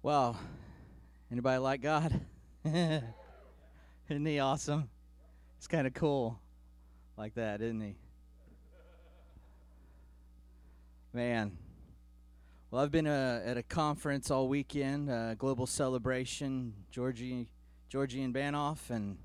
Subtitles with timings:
[0.00, 0.36] Wow.
[1.30, 2.20] Anybody like God?
[2.64, 3.04] isn't
[4.08, 4.88] he awesome?
[5.56, 6.38] It's kind of cool
[7.16, 7.96] like that, isn't he?
[11.12, 11.58] Man.
[12.70, 17.48] Well, I've been uh, at a conference all weekend, uh, Global Celebration, Georgie,
[17.88, 19.18] Georgian Banov, and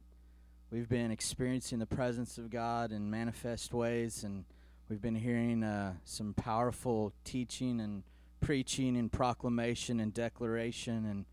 [0.71, 4.43] we've been experiencing the presence of God in manifest ways, and
[4.89, 8.01] we've been hearing uh, some powerful teaching and
[8.43, 11.25] preaching and proclamation and declaration, and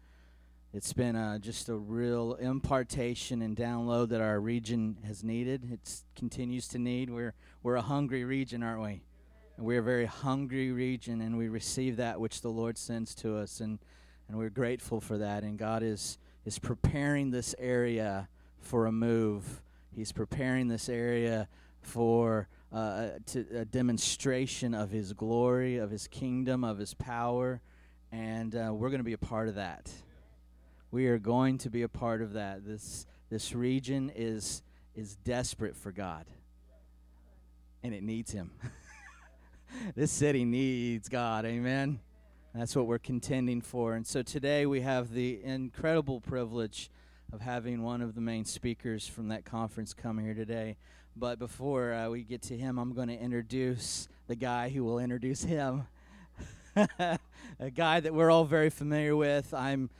[0.72, 5.68] it's been uh, just a real impartation and download that our region has needed.
[5.72, 7.10] It continues to need.
[7.10, 7.34] We're
[7.64, 9.02] we're a hungry region, aren't we?
[9.56, 13.36] And we're a very hungry region, and we receive that which the Lord sends to
[13.36, 13.80] us, and,
[14.28, 15.42] and we're grateful for that.
[15.42, 18.28] And God is, is preparing this area
[18.60, 19.62] for a move.
[19.94, 21.48] He's preparing this area
[21.82, 27.60] for uh, to, a demonstration of His glory, of His kingdom, of His power,
[28.12, 29.90] and uh, we're going to be a part of that.
[30.90, 32.64] We are going to be a part of that.
[32.64, 34.62] This this region is
[34.94, 36.26] is desperate for God,
[37.82, 38.50] and it needs Him.
[39.94, 41.44] this city needs God.
[41.44, 42.00] Amen.
[42.54, 43.94] That's what we're contending for.
[43.94, 46.90] And so today we have the incredible privilege
[47.32, 50.76] of having one of the main speakers from that conference come here today.
[51.16, 54.98] But before uh, we get to him, I'm going to introduce the guy who will
[54.98, 55.86] introduce him.
[56.76, 57.18] a
[57.74, 59.52] guy that we're all very familiar with.
[59.52, 59.90] I'm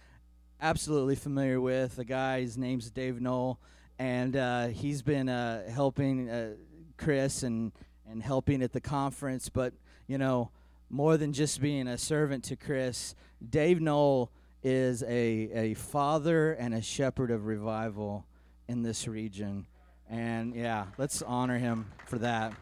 [0.60, 1.96] absolutely familiar with.
[1.96, 3.58] The guy, his name's Dave Knoll,
[3.98, 6.54] and uh, he's been uh, helping uh,
[6.96, 7.72] Chris and
[8.10, 9.72] and helping at the conference, but
[10.08, 10.50] you know,
[10.88, 13.14] more than just being a servant to Chris,
[13.48, 18.26] Dave Knoll is a, a father and a shepherd of revival
[18.68, 19.66] in this region.
[20.10, 22.52] And yeah, let's honor him for that.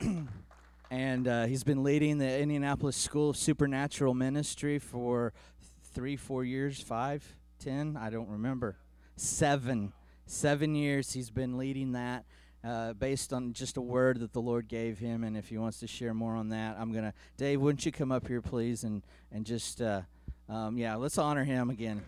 [0.90, 5.32] and uh, he's been leading the Indianapolis School of Supernatural Ministry for
[5.92, 7.24] three, four years, five,
[7.58, 8.76] ten, I don't remember.
[9.16, 9.92] Seven.
[10.26, 12.24] Seven years he's been leading that
[12.66, 15.24] uh, based on just a word that the Lord gave him.
[15.24, 17.12] And if he wants to share more on that, I'm to.
[17.36, 18.84] Dave, wouldn't you come up here, please?
[18.84, 19.02] And,
[19.32, 20.02] and just, uh,
[20.48, 22.02] um, yeah, let's honor him again.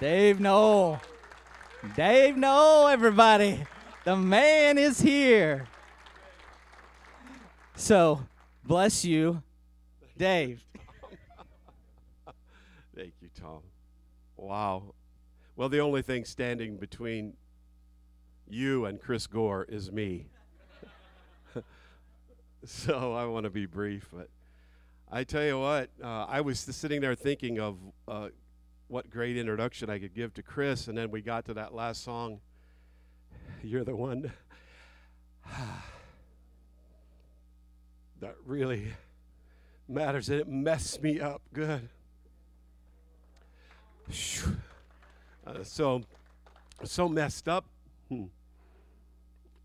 [0.00, 1.00] Dave Knoll.
[1.94, 3.64] Dave Knoll, everybody.
[4.04, 5.66] The man is here.
[7.74, 8.22] So,
[8.64, 9.42] bless you,
[10.16, 10.62] Dave.
[12.96, 13.60] Thank you, Tom.
[14.36, 14.94] Wow.
[15.56, 17.34] Well, the only thing standing between
[18.48, 20.26] you and Chris Gore is me.
[22.64, 24.28] so I want to be brief, but
[25.12, 27.76] I tell you what, uh, I was sitting there thinking of
[28.06, 28.28] uh,
[28.86, 32.04] what great introduction I could give to Chris, and then we got to that last
[32.04, 32.38] song.
[33.64, 34.30] You're the one
[38.20, 38.86] that really
[39.88, 41.88] matters, and it messed me up good.
[45.46, 46.02] Uh, so,
[46.84, 47.64] so messed up.
[48.10, 48.24] Hmm.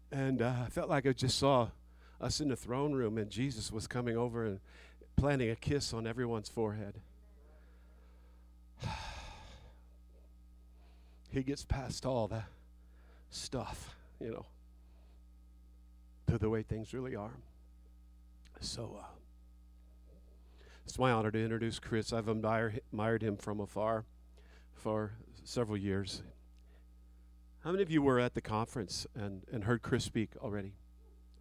[0.09, 1.67] And uh, I felt like I just saw
[2.21, 4.61] us in the throne room, and Jesus was coming over and
[5.15, 6.95] planting a kiss on everyone's forehead.
[11.29, 12.43] he gets past all the
[13.29, 14.45] stuff, you know,
[16.27, 17.33] to the way things really are.
[18.59, 19.05] So, uh,
[20.85, 22.13] it's my honor to introduce Chris.
[22.13, 24.05] I've admired him from afar
[24.73, 26.21] for several years.
[27.63, 30.73] How many of you were at the conference and, and heard Chris speak already?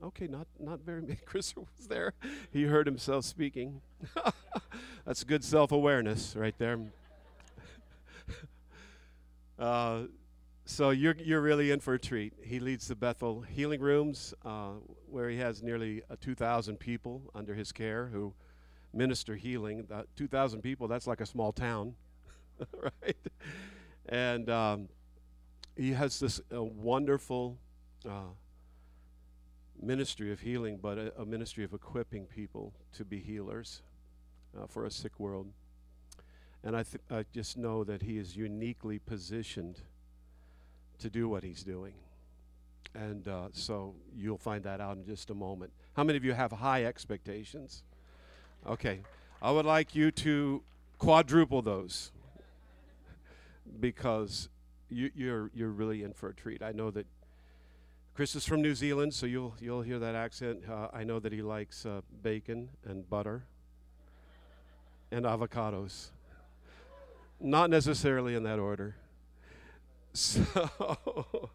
[0.05, 1.17] Okay, not, not very many.
[1.25, 2.13] Chris was there.
[2.53, 3.81] He heard himself speaking.
[5.07, 6.79] That's good self awareness right there.
[9.59, 10.03] uh,
[10.67, 12.35] so you're, you're really in for a treat.
[12.43, 14.73] He leads the Bethel Healing Rooms, uh,
[15.09, 18.35] where he has nearly uh, 2,000 people under his care who
[18.93, 19.87] minister healing.
[19.91, 21.95] Uh, 2,000 people, that's like a small town.
[22.75, 23.17] right?
[24.11, 24.89] And um,
[25.77, 27.57] he has this uh, wonderful
[28.07, 28.33] uh,
[29.81, 33.83] ministry of healing, but a, a, ministry of equipping people to be healers
[34.57, 35.49] uh, for a sick world.
[36.63, 39.81] And I, th- I just know that he is uniquely positioned
[40.99, 41.95] to do what he's doing.
[42.95, 45.73] And uh, so you'll find that out in just a moment.
[45.95, 47.83] How many of you have high expectations?
[48.67, 49.01] Okay.
[49.43, 50.63] I would like you to
[50.99, 52.13] quadruple those
[53.81, 54.49] because
[54.89, 56.63] you, you're you're really in for a treat.
[56.63, 57.07] I know that
[58.15, 60.63] Chris is from New Zealand, so you'll you'll hear that accent.
[60.71, 63.43] Uh, I know that he likes uh, bacon and butter
[65.11, 66.11] and avocados.
[67.41, 68.95] Not necessarily in that order.
[70.13, 70.45] So,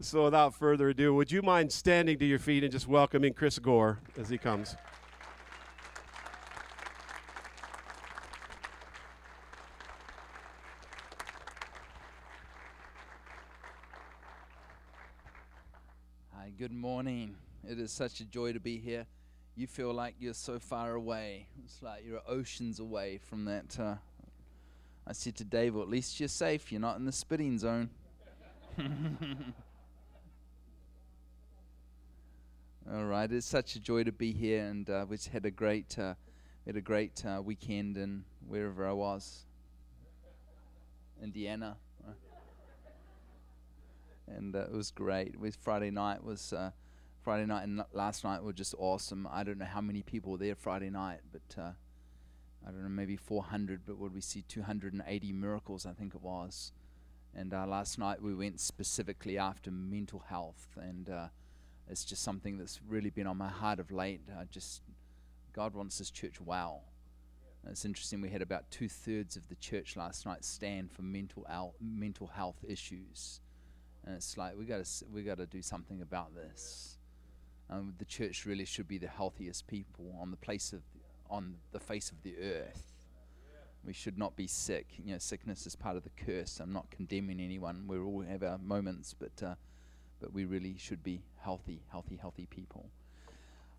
[0.00, 3.58] so, without further ado, would you mind standing to your feet and just welcoming Chris
[3.58, 4.76] Gore as he comes?
[16.60, 17.34] Good morning.
[17.66, 19.06] It is such a joy to be here.
[19.56, 21.46] You feel like you're so far away.
[21.64, 23.80] It's like you're oceans away from that.
[23.80, 23.94] Uh,
[25.06, 26.70] I said to Dave, well, at least you're safe.
[26.70, 27.88] You're not in the spitting zone.
[32.92, 35.98] All right, it's such a joy to be here, and uh, we had a great,
[35.98, 36.12] uh,
[36.66, 39.46] had a great uh, weekend, and wherever I was,
[41.22, 41.78] Indiana,
[44.36, 45.28] and uh, it was great.
[45.28, 46.70] It was Friday night was uh,
[47.22, 49.28] Friday night and last night were just awesome.
[49.30, 51.72] I don't know how many people were there Friday night, but uh,
[52.66, 53.82] I don't know, maybe 400.
[53.86, 55.86] But would we see 280 miracles?
[55.86, 56.72] I think it was.
[57.34, 61.28] And uh, last night we went specifically after mental health, and uh,
[61.88, 64.22] it's just something that's really been on my heart of late.
[64.30, 64.82] Uh, just
[65.52, 66.84] God wants this church well.
[67.68, 68.20] It's interesting.
[68.20, 72.28] We had about two thirds of the church last night stand for mental al- mental
[72.28, 73.40] health issues,
[74.04, 76.98] and it's like we got to we got to do something about this.
[77.68, 80.82] Um, the church really should be the healthiest people on the place of
[81.28, 82.86] on the face of the earth.
[83.84, 84.88] We should not be sick.
[85.02, 86.60] You know, sickness is part of the curse.
[86.60, 87.84] I'm not condemning anyone.
[87.86, 89.54] We all have our moments, but uh,
[90.20, 92.90] but we really should be healthy, healthy, healthy people.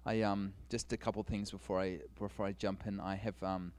[0.05, 2.99] I um just a couple things before I before I jump in.
[2.99, 3.73] I have um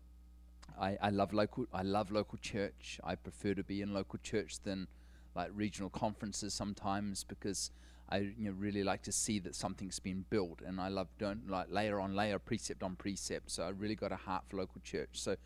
[0.81, 3.01] I, I love local I love local church.
[3.03, 4.87] I prefer to be in local church than
[5.35, 7.71] like regional conferences sometimes because
[8.09, 11.49] I you know really like to see that something's been built and I love don't
[11.49, 13.51] like layer on layer precept on precept.
[13.51, 15.11] So I really got a heart for local church.
[15.13, 15.37] So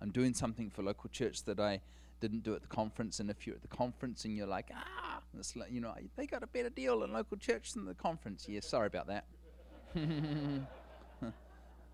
[0.00, 1.80] I'm doing something for local church that I
[2.20, 3.20] didn't do at the conference.
[3.20, 6.26] And if you're at the conference and you're like, ah, it's like, you know, they
[6.26, 8.46] got a better deal in local church than the conference.
[8.48, 9.24] Yeah, sorry about that.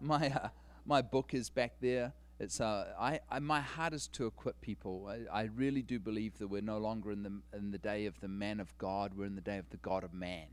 [0.00, 0.48] my uh,
[0.84, 2.12] my book is back there.
[2.38, 5.08] It's uh, I, I my heart is to equip people.
[5.08, 8.20] I, I really do believe that we're no longer in the in the day of
[8.20, 9.14] the man of God.
[9.14, 10.48] We're in the day of the God of man.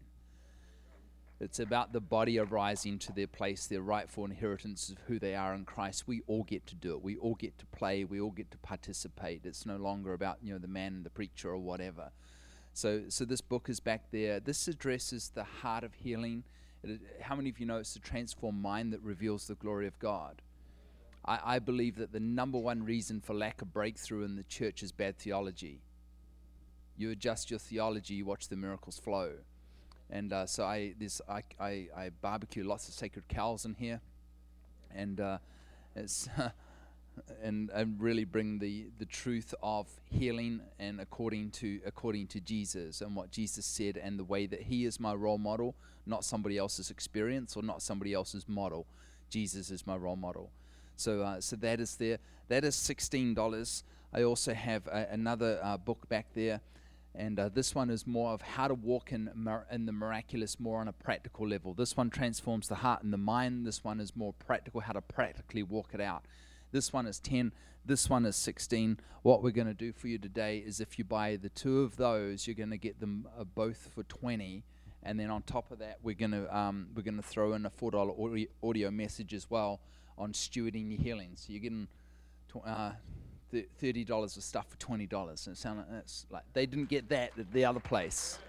[1.41, 5.53] It's about the body arising to their place, their rightful inheritance of who they are
[5.53, 6.07] in Christ.
[6.07, 7.03] We all get to do it.
[7.03, 8.06] We all get to play.
[8.06, 9.41] We all get to participate.
[9.44, 12.12] It's no longer about you know the man, the preacher, or whatever.
[12.71, 14.39] So, so this book is back there.
[14.39, 16.44] This addresses the heart of healing.
[16.81, 20.00] It, how many of you know it's the transformed mind that reveals the glory of
[20.00, 20.41] God?
[21.25, 24.83] I, I believe that the number one reason for lack of breakthrough in the church
[24.83, 25.81] is bad theology.
[26.97, 29.33] You adjust your theology, you watch the miracles flow.
[30.09, 33.99] And uh, so I, this, I, I, I, barbecue lots of sacred cows in here,
[34.93, 35.37] and uh,
[35.95, 36.29] it's
[37.43, 43.01] and and really bring the, the truth of healing and according to according to Jesus
[43.01, 45.73] and what Jesus said and the way that He is my role model,
[46.05, 48.85] not somebody else's experience or not somebody else's model.
[49.29, 50.51] Jesus is my role model.
[50.95, 52.19] So, uh, so that is there.
[52.50, 53.84] That is sixteen dollars.
[54.13, 56.62] I also have a, another uh, book back there,
[57.16, 60.60] and uh, this one is more of how to walk in mir- in the miraculous,
[60.60, 61.74] more on a practical level.
[61.74, 63.66] This one transforms the heart and the mind.
[63.66, 66.25] This one is more practical, how to practically walk it out.
[66.72, 67.51] This one is ten.
[67.86, 69.00] This one is sixteen.
[69.24, 71.95] What we're going to do for you today is, if you buy the two of
[71.95, 74.63] those, you're going to get them uh, both for twenty
[75.06, 77.92] and then on top of that, we're gonna um, we're gonna throw in a four
[77.92, 79.81] dollar audio, audio message as well
[80.17, 81.31] on stewarding your healing.
[81.35, 81.87] So you're getting
[82.49, 82.91] tw- uh,
[83.51, 85.47] th- thirty dollars of stuff for twenty dollars.
[85.47, 88.39] And it sounds like, it's like they didn't get that at the other place.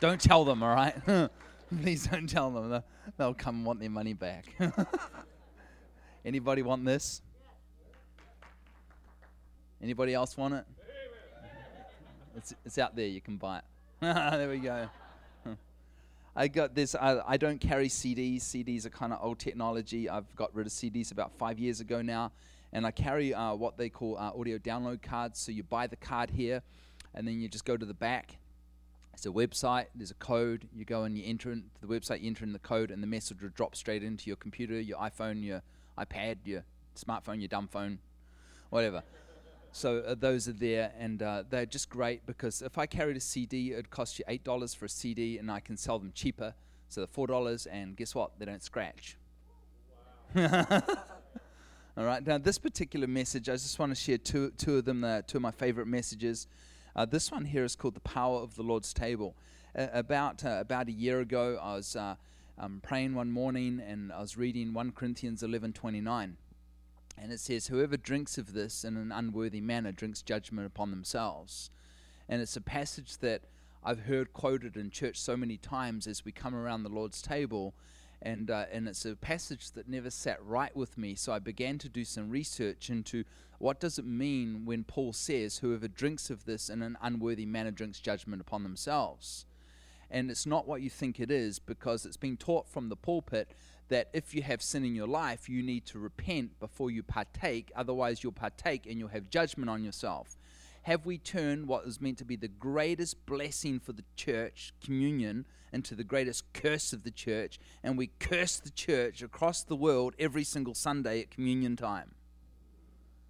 [0.00, 0.94] Don't tell them, all right?
[1.82, 2.70] Please don't tell them.
[2.70, 2.84] They'll,
[3.16, 4.46] they'll come and want their money back.
[6.24, 7.20] Anybody want this?
[9.82, 10.64] Anybody else want it?
[12.36, 13.06] It's, it's out there.
[13.06, 13.64] You can buy it.
[14.00, 14.88] there we go.
[16.38, 16.94] I got this.
[16.94, 18.42] I, I don't carry CDs.
[18.42, 20.08] CDs are kind of old technology.
[20.08, 22.30] I've got rid of CDs about five years ago now,
[22.72, 25.40] and I carry uh, what they call uh, audio download cards.
[25.40, 26.62] So you buy the card here,
[27.12, 28.36] and then you just go to the back.
[29.14, 29.86] It's a website.
[29.96, 30.68] There's a code.
[30.72, 32.20] You go and you enter into the website.
[32.20, 34.98] You enter in the code, and the message will drop straight into your computer, your
[34.98, 35.62] iPhone, your
[35.98, 36.62] iPad, your
[36.96, 37.98] smartphone, your dumb phone,
[38.70, 39.02] whatever.
[39.72, 43.20] So uh, those are there, and uh, they're just great because if I carried a
[43.20, 46.54] CD, it'd cost you eight dollars for a CD, and I can sell them cheaper.
[46.88, 48.38] So they're four dollars, and guess what?
[48.38, 49.16] They don't scratch.
[50.36, 52.26] All right.
[52.26, 55.04] Now this particular message, I just want to share two two of them.
[55.04, 56.46] Uh, two of my favorite messages.
[56.96, 59.36] Uh, this one here is called "The Power of the Lord's Table."
[59.76, 64.20] Uh, about uh, about a year ago, I was um, praying one morning, and I
[64.20, 66.36] was reading one Corinthians eleven twenty nine.
[67.20, 71.70] And it says, Whoever drinks of this in an unworthy manner drinks judgment upon themselves.
[72.28, 73.42] And it's a passage that
[73.84, 77.74] I've heard quoted in church so many times as we come around the Lord's table.
[78.20, 81.14] And, uh, and it's a passage that never sat right with me.
[81.14, 83.24] So I began to do some research into
[83.58, 87.70] what does it mean when Paul says, Whoever drinks of this in an unworthy manner
[87.70, 89.46] drinks judgment upon themselves.
[90.10, 93.50] And it's not what you think it is because it's been taught from the pulpit
[93.88, 97.72] that if you have sin in your life, you need to repent before you partake.
[97.74, 100.36] Otherwise, you'll partake and you'll have judgment on yourself.
[100.82, 105.46] Have we turned what was meant to be the greatest blessing for the church, communion,
[105.72, 107.58] into the greatest curse of the church?
[107.82, 112.14] And we curse the church across the world every single Sunday at communion time.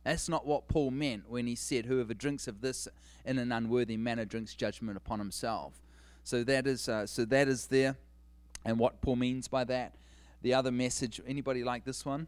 [0.05, 2.89] That's not what Paul meant when he said, Whoever drinks of this
[3.25, 5.75] in an unworthy manner drinks judgment upon himself.
[6.25, 7.97] So that is, uh, so that is there,
[8.65, 9.95] and what Paul means by that.
[10.43, 11.21] The other message.
[11.27, 12.27] Anybody like this one?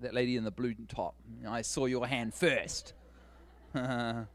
[0.00, 1.14] That lady in the blue top.
[1.46, 2.94] I saw your hand first.
[3.74, 4.26] Got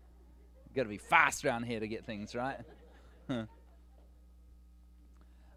[0.75, 2.59] to be fast around here to get things right.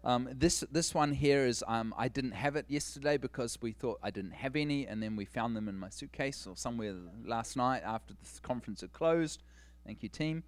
[0.03, 3.99] Um, this this one here is um, I didn't have it yesterday because we thought
[4.01, 6.95] I didn't have any, and then we found them in my suitcase or somewhere
[7.25, 9.43] last night after the conference had closed.
[9.85, 10.43] Thank you, team.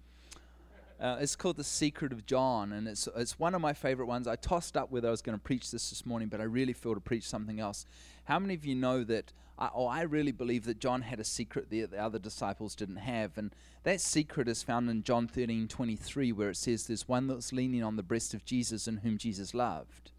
[1.02, 4.28] Uh, it's called The Secret of John, and it's, it's one of my favorite ones.
[4.28, 6.72] I tossed up whether I was going to preach this this morning, but I really
[6.72, 7.86] feel to preach something else.
[8.26, 11.24] How many of you know that, I, oh, I really believe that John had a
[11.24, 15.66] secret that the other disciples didn't have, and that secret is found in John 13
[15.66, 19.18] 23, where it says, There's one that's leaning on the breast of Jesus and whom
[19.18, 20.12] Jesus loved.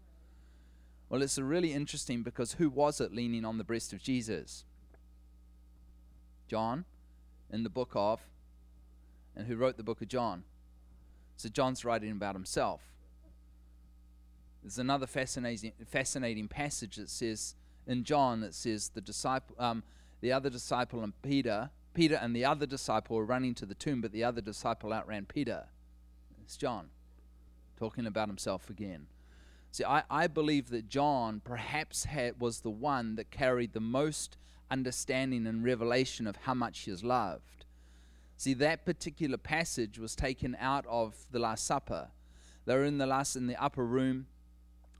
[1.08, 4.66] Well, it's really interesting because who was it leaning on the breast of Jesus?
[6.46, 6.84] John,
[7.50, 8.20] in the book of,
[9.34, 10.44] and who wrote the book of John?
[11.36, 12.80] So John's writing about himself.
[14.62, 17.54] There's another fascinating, fascinating passage that says
[17.86, 19.82] in John that says the disciple, um,
[20.20, 24.00] the other disciple and Peter, Peter and the other disciple were running to the tomb,
[24.00, 25.64] but the other disciple outran Peter.
[26.42, 26.88] It's John
[27.76, 29.06] talking about himself again.
[29.70, 34.36] See, I, I believe that John perhaps had, was the one that carried the most
[34.70, 37.53] understanding and revelation of how much he is loved.
[38.44, 42.08] See, that particular passage was taken out of the Last Supper.
[42.66, 44.26] They're in the last in the upper room,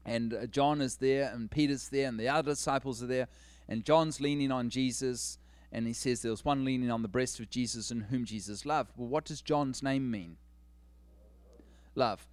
[0.03, 3.29] and uh, John is there, and Peter's there, and the other disciples are there,
[3.69, 5.37] and John's leaning on Jesus,
[5.71, 8.65] and he says there was one leaning on the breast of Jesus and whom Jesus
[8.65, 8.93] loved.
[8.97, 10.39] Well, what does John's name mean?
[11.95, 12.27] Love.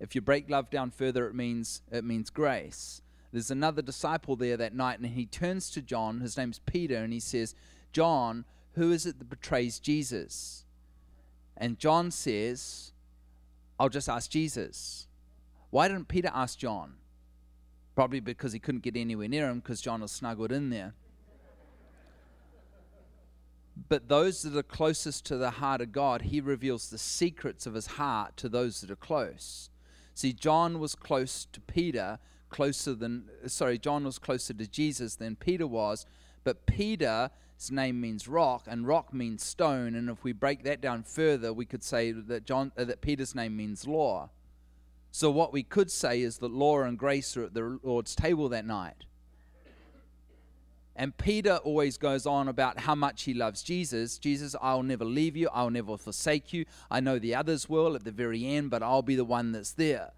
[0.00, 3.00] If you break love down further, it means it means grace.
[3.30, 6.18] There's another disciple there that night, and he turns to John.
[6.18, 7.54] His name's Peter, and he says,
[7.92, 10.64] John who is it that betrays Jesus?
[11.56, 12.92] And John says,
[13.78, 15.06] I'll just ask Jesus.
[15.70, 16.94] Why didn't Peter ask John?
[17.94, 20.94] Probably because he couldn't get anywhere near him because John was snuggled in there.
[23.88, 27.74] But those that are closest to the heart of God, he reveals the secrets of
[27.74, 29.70] his heart to those that are close.
[30.14, 32.18] See, John was close to Peter,
[32.50, 36.06] closer than, sorry, John was closer to Jesus than Peter was,
[36.42, 39.96] but Peter his name means rock, and rock means stone.
[39.96, 43.34] And if we break that down further, we could say that John, uh, that Peter's
[43.34, 44.30] name means law.
[45.10, 48.48] So what we could say is that law and grace are at the Lord's table
[48.50, 49.04] that night.
[50.94, 54.18] And Peter always goes on about how much he loves Jesus.
[54.18, 55.48] Jesus, I'll never leave you.
[55.52, 56.64] I'll never forsake you.
[56.90, 59.72] I know the others will at the very end, but I'll be the one that's
[59.72, 60.10] there.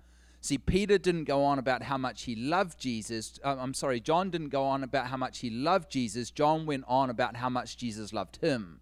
[0.42, 3.38] See, Peter didn't go on about how much he loved Jesus.
[3.44, 6.30] Uh, I'm sorry, John didn't go on about how much he loved Jesus.
[6.30, 8.80] John went on about how much Jesus loved him.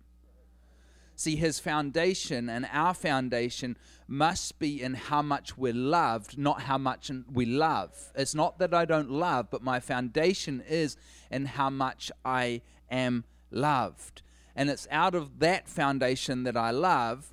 [1.16, 6.78] See, his foundation and our foundation must be in how much we're loved, not how
[6.78, 8.12] much we love.
[8.14, 10.96] It's not that I don't love, but my foundation is
[11.28, 14.22] in how much I am loved.
[14.54, 17.32] And it's out of that foundation that I love,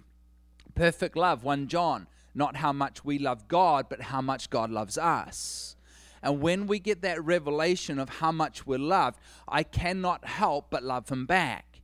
[0.74, 4.98] perfect love, 1 John not how much we love God, but how much God loves
[4.98, 5.75] us.
[6.22, 10.84] And when we get that revelation of how much we're loved, I cannot help but
[10.84, 11.82] love Him back.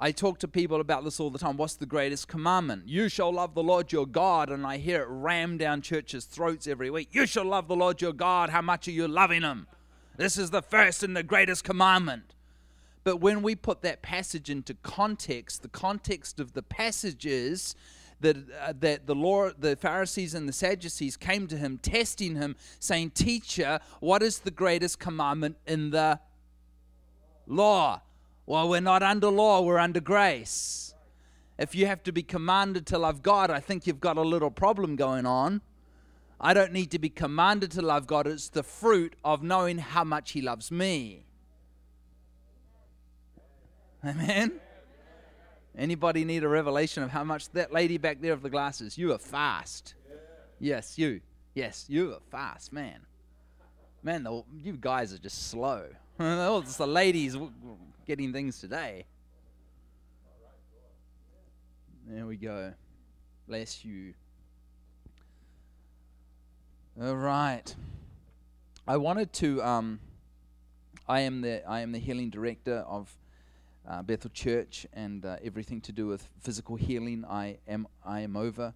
[0.00, 1.56] I talk to people about this all the time.
[1.56, 2.86] What's the greatest commandment?
[2.86, 4.48] You shall love the Lord your God.
[4.48, 7.08] And I hear it rammed down churches' throats every week.
[7.10, 8.50] You shall love the Lord your God.
[8.50, 9.66] How much are you loving Him?
[10.16, 12.34] This is the first and the greatest commandment.
[13.02, 17.74] But when we put that passage into context, the context of the passage is
[18.20, 22.56] that, uh, that the Lord, the Pharisees and the Sadducees came to him, testing him,
[22.78, 26.20] saying, Teacher, what is the greatest commandment in the
[27.46, 28.02] law?
[28.46, 30.94] Well, we're not under law, we're under grace.
[31.58, 34.50] If you have to be commanded to love God, I think you've got a little
[34.50, 35.60] problem going on.
[36.40, 38.26] I don't need to be commanded to love God.
[38.28, 41.24] It's the fruit of knowing how much He loves me.
[44.04, 44.60] Amen?
[45.76, 48.98] Anybody need a revelation of how much that lady back there of the glasses?
[48.98, 49.94] You are fast.
[50.58, 51.20] Yes, you.
[51.54, 53.00] Yes, you are fast, man.
[54.02, 55.84] Man, the, you guys are just slow.
[56.20, 57.36] it's the ladies
[58.06, 59.06] getting things today.
[62.06, 62.72] There we go.
[63.46, 64.14] Bless you.
[67.00, 67.74] All right.
[68.86, 69.62] I wanted to.
[69.62, 70.00] Um,
[71.06, 73.14] I am the I am the healing director of
[73.88, 77.24] uh, Bethel Church and uh, everything to do with physical healing.
[77.28, 78.74] I am I am over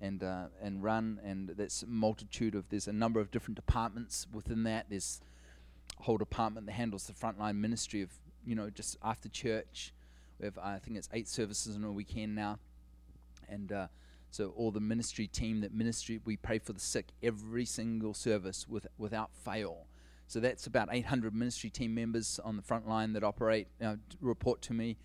[0.00, 2.68] and uh, and run, and that's a multitude of.
[2.68, 4.86] There's a number of different departments within that.
[4.90, 5.20] There's
[5.98, 8.10] a whole department that handles the frontline ministry of
[8.46, 9.92] you know just after church.
[10.38, 12.58] We have I think it's eight services on a weekend now,
[13.48, 13.86] and uh,
[14.30, 18.66] so all the ministry team that ministry we pray for the sick every single service
[18.68, 19.86] with without fail.
[20.26, 24.62] So that's about 800 ministry team members on the front line that operate, uh, report
[24.62, 24.96] to me.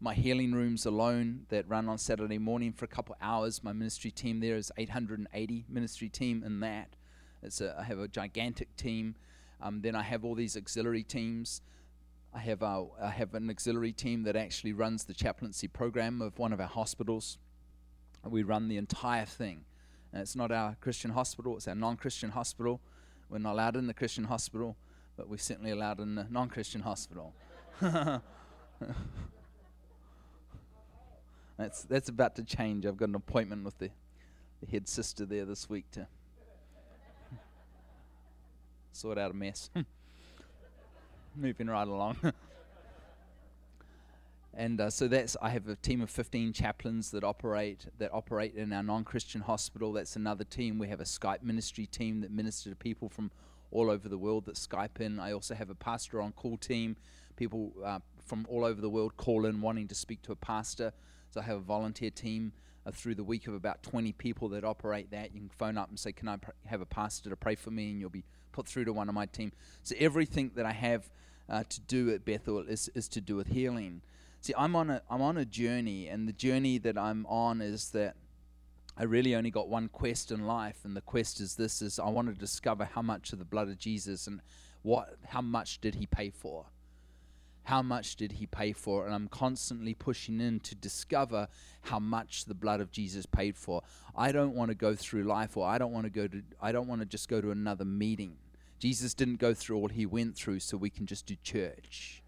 [0.00, 3.64] My healing rooms alone that run on Saturday morning for a couple hours.
[3.64, 6.96] My ministry team there is 880 ministry team in that.
[7.42, 9.14] It's a, I have a gigantic team.
[9.62, 11.62] Um, then I have all these auxiliary teams.
[12.34, 16.38] I have a, I have an auxiliary team that actually runs the chaplaincy program of
[16.38, 17.38] one of our hospitals.
[18.22, 19.64] We run the entire thing.
[20.12, 22.80] And it's not our Christian hospital; it's our non-Christian hospital.
[23.28, 24.76] We're not allowed in the Christian hospital,
[25.16, 27.32] but we're certainly allowed in the non Christian hospital.
[31.58, 32.86] that's, that's about to change.
[32.86, 33.90] I've got an appointment with the,
[34.60, 36.06] the head sister there this week to
[38.92, 39.70] sort out a mess.
[41.36, 42.16] Moving right along.
[44.56, 48.54] And uh, so that's I have a team of 15 chaplains that operate that operate
[48.54, 49.92] in our non-Christian hospital.
[49.92, 50.78] That's another team.
[50.78, 53.30] We have a Skype ministry team that minister to people from
[53.70, 55.20] all over the world that Skype in.
[55.20, 56.96] I also have a pastor on call team.
[57.36, 60.92] People uh, from all over the world call in wanting to speak to a pastor.
[61.30, 62.52] So I have a volunteer team
[62.86, 65.34] uh, through the week of about 20 people that operate that.
[65.34, 67.70] You can phone up and say, "Can I pr- have a pastor to pray for
[67.70, 69.52] me?" And you'll be put through to one of my team.
[69.82, 71.10] So everything that I have
[71.50, 74.00] uh, to do at Bethel is is to do with healing.
[74.40, 77.90] See, I'm on a I'm on a journey, and the journey that I'm on is
[77.90, 78.16] that
[78.96, 82.08] I really only got one quest in life, and the quest is this: is I
[82.08, 84.40] want to discover how much of the blood of Jesus and
[84.82, 86.66] what how much did He pay for?
[87.64, 89.04] How much did He pay for?
[89.04, 91.48] And I'm constantly pushing in to discover
[91.82, 93.82] how much the blood of Jesus paid for.
[94.14, 96.70] I don't want to go through life, or I don't want to go to I
[96.70, 98.36] don't want to just go to another meeting.
[98.78, 102.22] Jesus didn't go through all He went through, so we can just do church.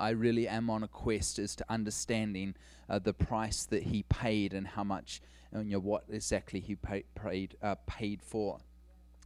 [0.00, 2.54] I really am on a quest as to understanding
[2.88, 5.20] uh, the price that he paid and how much,
[5.52, 8.58] you know, what exactly he pay, paid uh, paid for.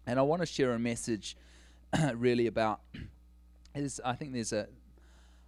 [0.07, 1.37] And I want to share a message,
[2.15, 2.81] really about.
[3.75, 4.69] Is I think there's a,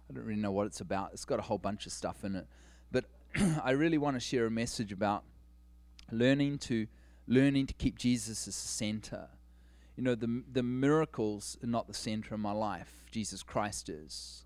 [0.09, 1.11] I don't really know what it's about.
[1.13, 2.47] It's got a whole bunch of stuff in it,
[2.91, 3.05] but
[3.63, 5.23] I really want to share a message about
[6.11, 6.87] learning to
[7.25, 9.27] learning to keep Jesus as the center.
[9.95, 13.05] You know, the the miracles are not the center of my life.
[13.11, 14.43] Jesus Christ is.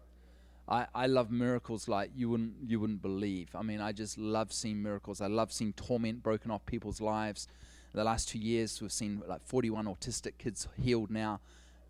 [0.67, 3.50] I, I love miracles like you wouldn't you wouldn't believe.
[3.56, 5.21] I mean, I just love seeing miracles.
[5.21, 7.47] I love seeing torment broken off people's lives.
[7.93, 11.41] The last two years, we've seen like 41 autistic kids healed now.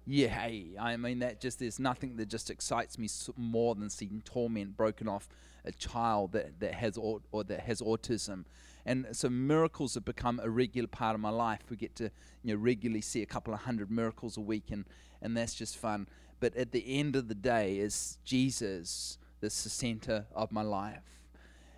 [0.08, 3.08] Yeah, hey, I mean that just there's nothing that just excites me
[3.38, 5.30] more than seeing torment broken off
[5.64, 8.46] a child that that has or, or that has autism.
[8.84, 11.60] And so miracles have become a regular part of my life.
[11.70, 12.06] We get to
[12.44, 14.86] you know regularly see a couple of hundred miracles a week, and
[15.22, 16.08] and that's just fun.
[16.41, 21.21] But at the end of the day, it's Jesus that's the center of my life.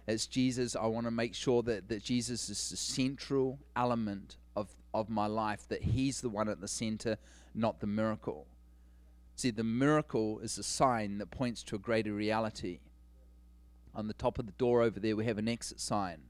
[0.08, 0.76] It's Jesus.
[0.76, 5.28] I want to make sure that, that Jesus is the central element of, of my
[5.28, 7.18] life, that He's the one at the center,
[7.54, 8.48] not the miracle.
[9.36, 12.80] See, the miracle is a sign that points to a greater reality.
[13.94, 16.22] On the top of the door over there, we have an exit sign.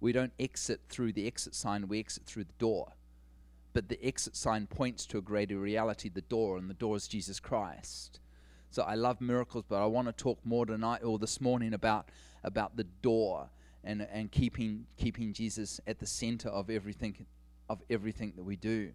[0.00, 2.94] We don't exit through the exit sign, we exit through the door
[3.72, 7.08] but the exit sign points to a greater reality, the door, and the door is
[7.08, 8.20] Jesus Christ.
[8.70, 12.08] So I love miracles, but I want to talk more tonight or this morning about
[12.44, 13.50] about the door
[13.84, 17.26] and and keeping keeping Jesus at the center of everything
[17.68, 18.92] of everything that we do.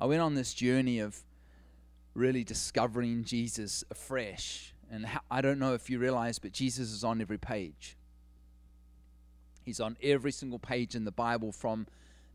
[0.00, 1.22] I went on this journey of
[2.14, 7.04] really discovering Jesus afresh, and how, I don't know if you realize, but Jesus is
[7.04, 7.96] on every page.
[9.64, 11.86] He's on every single page in the Bible from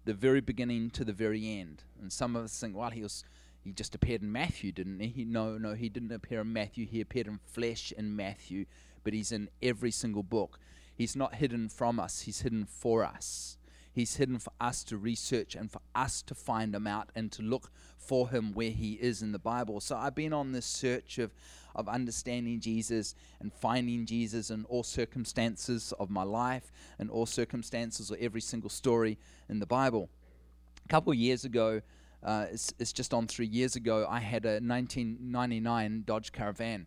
[0.07, 1.83] the very beginning to the very end.
[2.01, 3.25] And some of us think, well, he was
[3.61, 5.25] he just appeared in Matthew, didn't he?
[5.25, 6.85] No, no, he didn't appear in Matthew.
[6.85, 8.65] He appeared in flesh in Matthew,
[9.03, 10.59] but he's in every single book.
[10.95, 13.56] He's not hidden from us, he's hidden for us.
[13.97, 17.41] He's hidden for us to research and for us to find Him out and to
[17.41, 19.79] look for Him where He is in the Bible.
[19.81, 21.33] So I've been on this search of,
[21.73, 28.11] of understanding Jesus and finding Jesus in all circumstances of my life and all circumstances
[28.11, 29.17] or every single story
[29.49, 30.11] in the Bible.
[30.85, 31.81] A couple of years ago,
[32.21, 36.85] uh, it's, it's just on three years ago, I had a 1999 Dodge Caravan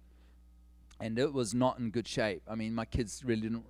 [1.01, 2.42] and it was not in good shape.
[2.49, 3.64] I mean, my kids really didn't.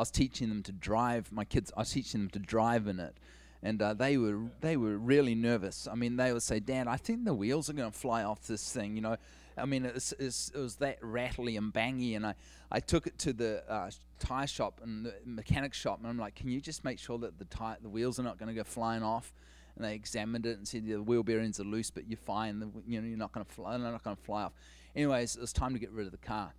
[0.00, 1.30] I was teaching them to drive.
[1.30, 3.14] My kids, I was teaching them to drive in it,
[3.62, 5.86] and uh, they were they were really nervous.
[5.86, 8.46] I mean, they would say, "Dad, I think the wheels are going to fly off
[8.46, 9.16] this thing." You know,
[9.58, 12.34] I mean, it was, that rattly and bangy, and I
[12.72, 16.34] I took it to the uh, tire shop and the mechanic shop, and I'm like,
[16.34, 18.64] "Can you just make sure that the tire, the wheels are not going to go
[18.64, 19.34] flying off?"
[19.76, 22.58] And they examined it and said, "The wheel bearings are loose, but you're fine.
[22.58, 23.76] The, you know, you're not going to fly.
[23.76, 24.54] They're not going to fly off."
[24.96, 26.54] Anyways, it was time to get rid of the car.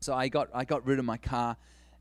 [0.00, 1.56] So I got I got rid of my car,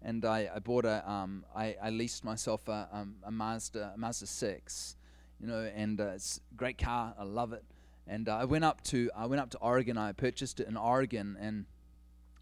[0.06, 3.98] and I, I bought a um, I, I leased myself a, um, a Mazda a
[3.98, 4.96] Mazda six,
[5.42, 7.16] you know, and uh, it's a great car.
[7.18, 7.64] I love it.
[8.08, 9.98] And uh, I went up to I went up to Oregon.
[9.98, 11.66] I purchased it in Oregon, and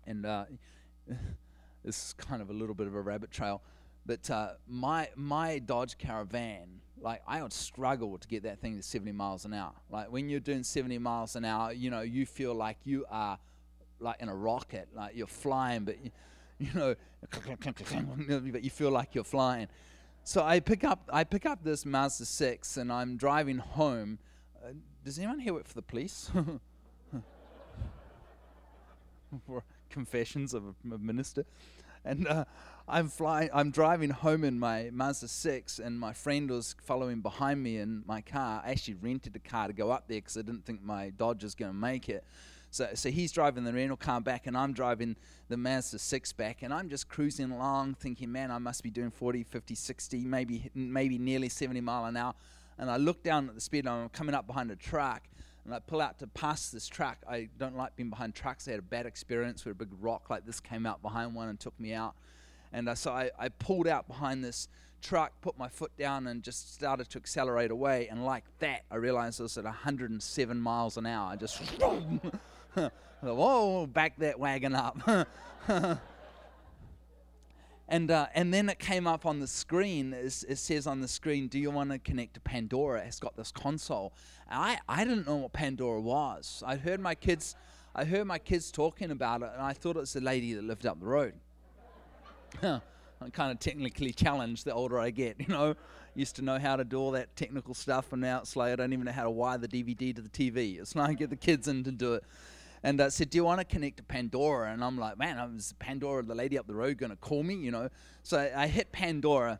[0.05, 0.45] and uh,
[1.85, 3.61] this is kind of a little bit of a rabbit trail,
[4.05, 8.83] but uh, my my Dodge Caravan like I would struggle to get that thing to
[8.83, 9.73] 70 miles an hour.
[9.89, 13.37] Like when you're doing 70 miles an hour, you know, you feel like you are
[13.99, 16.11] like in a rocket, like you're flying, but you,
[16.63, 16.95] you know,
[18.51, 19.67] but you feel like you're flying.
[20.23, 24.19] So I pick up I pick up this Mazda six, and I'm driving home.
[24.63, 24.69] Uh,
[25.03, 26.31] does anyone here work for the police?
[29.89, 31.43] confessions of a, minister,
[32.05, 32.45] and uh,
[32.87, 33.49] I'm flying.
[33.53, 38.03] I'm driving home in my Mazda six, and my friend was following behind me in
[38.07, 38.61] my car.
[38.65, 41.43] I actually rented a car to go up there because I didn't think my Dodge
[41.43, 42.23] was going to make it.
[42.73, 45.15] So, so he's driving the rental car back, and I'm driving
[45.47, 49.11] the Mazda 6 back, and I'm just cruising along thinking, man, I must be doing
[49.11, 52.33] 40, 50, 60, maybe, maybe nearly 70 mile an hour.
[52.79, 55.21] And I look down at the speed, and I'm coming up behind a truck,
[55.65, 57.19] and I pull out to pass this truck.
[57.29, 58.67] I don't like being behind trucks.
[58.67, 61.49] I had a bad experience where a big rock like this came out behind one
[61.49, 62.15] and took me out.
[62.71, 64.67] And uh, so I, I pulled out behind this
[65.03, 68.07] truck, put my foot down, and just started to accelerate away.
[68.09, 71.33] And like that, I realized I was at 107 miles an hour.
[71.33, 71.61] I just
[73.21, 74.97] Whoa, back that wagon up.
[77.87, 80.13] and uh, and then it came up on the screen.
[80.13, 83.37] It, it, says on the screen, "Do you want to connect to Pandora?" It's got
[83.37, 84.13] this console.
[84.49, 86.63] I I didn't know what Pandora was.
[86.65, 87.55] I heard my kids,
[87.95, 90.63] I heard my kids talking about it, and I thought it was the lady that
[90.63, 91.33] lived up the road.
[92.61, 95.75] I'm kind of technically challenged the older I get, you know.
[96.15, 98.75] Used to know how to do all that technical stuff, and now it's like I
[98.75, 100.79] don't even know how to wire the DVD to the TV.
[100.79, 102.23] It's like I get the kids in to do it
[102.83, 105.73] and uh, said, "Do you want to connect to Pandora?" And I'm like, "Man, is
[105.79, 107.89] Pandora the lady up the road going to call me?" You know.
[108.21, 109.59] So I, I hit Pandora,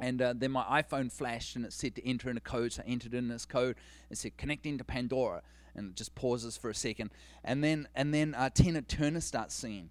[0.00, 2.72] and uh, then my iPhone flashed, and it said to enter in a code.
[2.72, 3.76] So I entered in this code.
[4.10, 5.42] It said connecting to Pandora,
[5.74, 7.10] and it just pauses for a second,
[7.44, 9.90] and then and then uh, Tina Turner starts singing.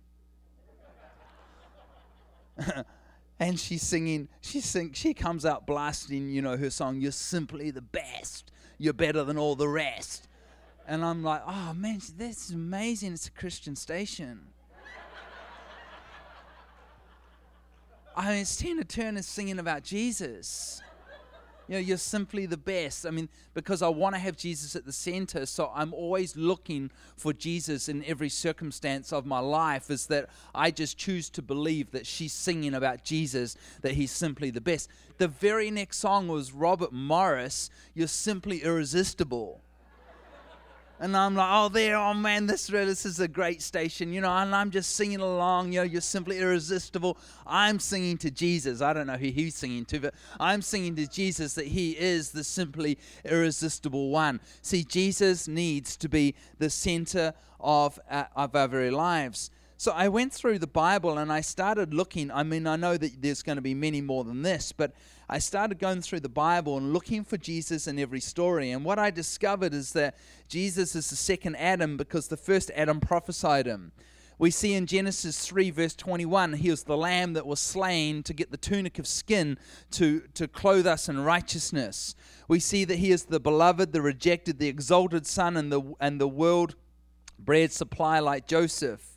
[3.40, 7.70] and she's singing she sing she comes out blasting you know her song you're simply
[7.70, 10.27] the best you're better than all the rest
[10.88, 13.14] and I'm like, oh man, this is amazing.
[13.14, 14.40] It's a Christian station.
[18.16, 20.82] I mean, it's Tina Turner singing about Jesus.
[21.68, 23.06] You know, you're simply the best.
[23.06, 26.90] I mean, because I want to have Jesus at the center, so I'm always looking
[27.18, 29.92] for Jesus in every circumstance of my life.
[29.92, 34.50] Is that I just choose to believe that she's singing about Jesus, that he's simply
[34.50, 34.90] the best.
[35.18, 39.62] The very next song was Robert Morris, You're Simply Irresistible.
[41.00, 44.32] And I'm like, oh, there, oh man, this, this is a great station, you know.
[44.32, 47.18] And I'm just singing along, you know, you're simply irresistible.
[47.46, 48.82] I'm singing to Jesus.
[48.82, 52.32] I don't know who he's singing to, but I'm singing to Jesus that he is
[52.32, 54.40] the simply irresistible one.
[54.64, 59.52] See, Jesus needs to be the center of, uh, of our very lives.
[59.80, 62.32] So I went through the Bible and I started looking.
[62.32, 64.94] I mean, I know that there's going to be many more than this, but
[65.30, 68.72] I started going through the Bible and looking for Jesus in every story.
[68.72, 70.16] And what I discovered is that
[70.48, 73.92] Jesus is the second Adam because the first Adam prophesied him.
[74.40, 78.34] We see in Genesis 3, verse 21, he was the lamb that was slain to
[78.34, 79.58] get the tunic of skin
[79.92, 82.16] to, to clothe us in righteousness.
[82.48, 86.22] We see that he is the beloved, the rejected, the exalted son, and the, and
[86.22, 86.76] the world
[87.40, 89.17] bread supply like Joseph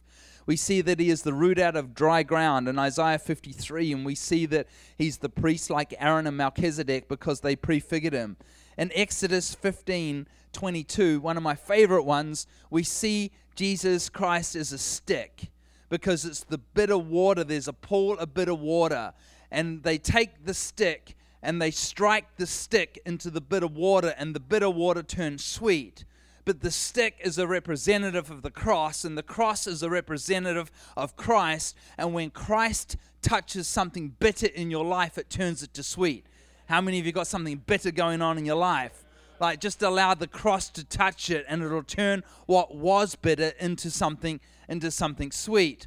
[0.50, 4.04] we see that he is the root out of dry ground in Isaiah 53, and
[4.04, 4.66] we see that
[4.98, 8.36] he's the priest like Aaron and Melchizedek because they prefigured him.
[8.76, 14.78] In Exodus 15 22, one of my favorite ones, we see Jesus Christ as a
[14.78, 15.52] stick
[15.88, 17.44] because it's the bitter water.
[17.44, 19.12] There's a pool of bitter water,
[19.52, 24.34] and they take the stick and they strike the stick into the bitter water, and
[24.34, 26.04] the bitter water turns sweet.
[26.50, 30.68] But the stick is a representative of the cross, and the cross is a representative
[30.96, 31.76] of Christ.
[31.96, 36.26] And when Christ touches something bitter in your life, it turns it to sweet.
[36.66, 39.04] How many of you got something bitter going on in your life?
[39.38, 43.88] Like, just allow the cross to touch it, and it'll turn what was bitter into
[43.88, 45.86] something into something sweet.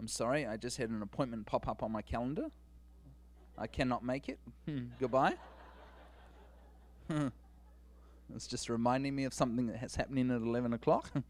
[0.00, 2.46] I'm sorry, I just had an appointment pop up on my calendar.
[3.58, 4.38] I cannot make it.
[4.98, 5.34] Goodbye.
[8.34, 11.10] it's just reminding me of something that that's happening at 11 o'clock.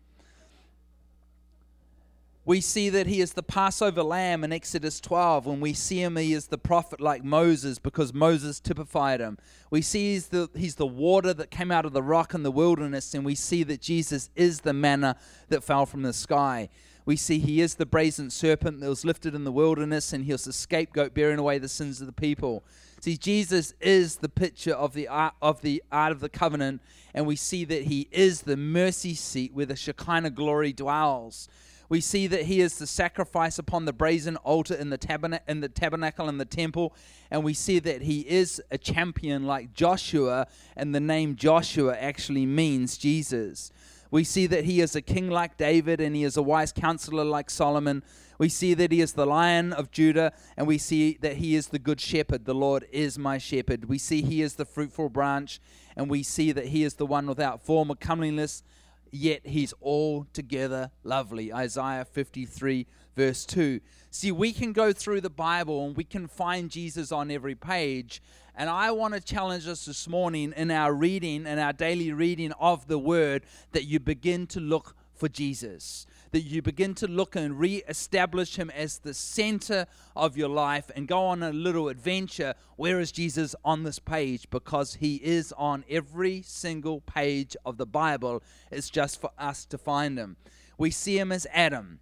[2.45, 5.47] we see that he is the Passover lamb in Exodus 12.
[5.47, 9.39] When we see him, he is the prophet like Moses because Moses typified him.
[9.71, 12.51] We see he's the, he's the water that came out of the rock in the
[12.51, 15.17] wilderness, and we see that Jesus is the manna
[15.49, 16.69] that fell from the sky
[17.05, 20.33] we see he is the brazen serpent that was lifted in the wilderness and he
[20.33, 22.63] was the scapegoat bearing away the sins of the people.
[23.03, 26.81] See, Jesus is the picture of the ark of the ark of the covenant,
[27.13, 31.49] and we see that he is the mercy seat where the Shekinah glory dwells.
[31.89, 35.69] We see that he is the sacrifice upon the brazen altar in the, in the
[35.69, 36.95] tabernacle and the temple,
[37.29, 42.47] and we see that he is a champion like Joshua, and the name Joshua actually
[42.47, 43.73] means Jesus.
[44.13, 47.25] We see that he is a king like David and he is a wise counselor
[47.25, 48.05] like Solomon.
[48.39, 51.69] We see that he is the lion of Judah and we see that he is
[51.69, 52.45] the good shepherd.
[52.45, 53.87] The Lord is my shepherd.
[53.87, 55.61] We see he is the fruitful branch
[55.97, 58.63] and we see that he is the one without form or comeliness,
[59.11, 61.51] yet he's altogether lovely.
[61.51, 63.81] Isaiah 53, verse 2.
[64.11, 68.21] See, we can go through the Bible and we can find Jesus on every page,
[68.55, 72.53] and I want to challenge us this morning in our reading and our daily reading
[72.61, 76.07] of the Word that you begin to look for Jesus.
[76.33, 80.91] That you begin to look and re establish Him as the center of your life
[80.95, 82.55] and go on a little adventure.
[82.77, 84.49] Where is Jesus on this page?
[84.51, 88.43] Because He is on every single page of the Bible.
[88.71, 90.37] It's just for us to find Him.
[90.77, 92.01] We see Him as Adam.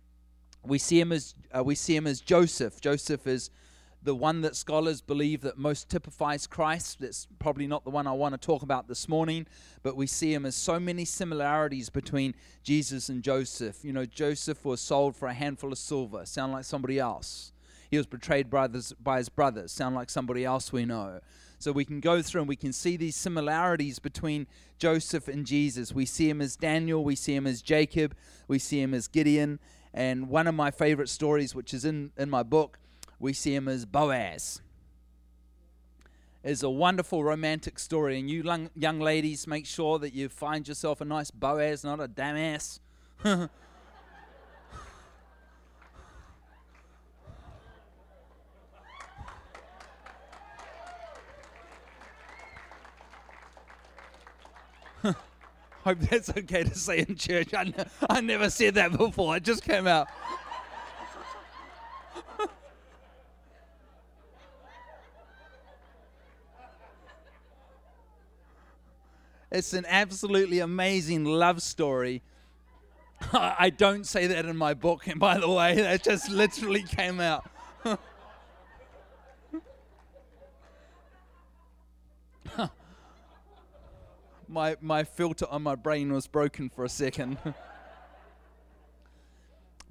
[0.62, 2.80] We see him as uh, we see him as Joseph.
[2.80, 3.50] Joseph is
[4.02, 7.00] the one that scholars believe that most typifies Christ.
[7.00, 9.46] That's probably not the one I want to talk about this morning,
[9.82, 13.84] but we see him as so many similarities between Jesus and Joseph.
[13.84, 17.52] You know, Joseph was sold for a handful of silver, sound like somebody else.
[17.90, 21.20] He was betrayed by his, by his brothers, sound like somebody else we know.
[21.58, 24.46] So we can go through and we can see these similarities between
[24.78, 25.92] Joseph and Jesus.
[25.92, 28.14] We see him as Daniel, we see him as Jacob,
[28.48, 29.58] we see him as Gideon.
[29.92, 32.78] And one of my favorite stories, which is in, in my book,
[33.20, 34.62] we see him as Boaz.
[36.42, 38.18] It's a wonderful romantic story.
[38.18, 38.42] And you
[38.74, 42.80] young, ladies, make sure that you find yourself a nice Boaz, not a Damas.
[55.85, 57.54] Hope that's okay to say in church.
[57.54, 57.72] I,
[58.09, 59.37] I never said that before.
[59.37, 60.09] It just came out.
[69.50, 72.22] It's an absolutely amazing love story.
[73.32, 77.20] I don't say that in my book, and by the way, that just literally came
[77.20, 77.50] out.
[84.48, 87.38] my, my filter on my brain was broken for a second.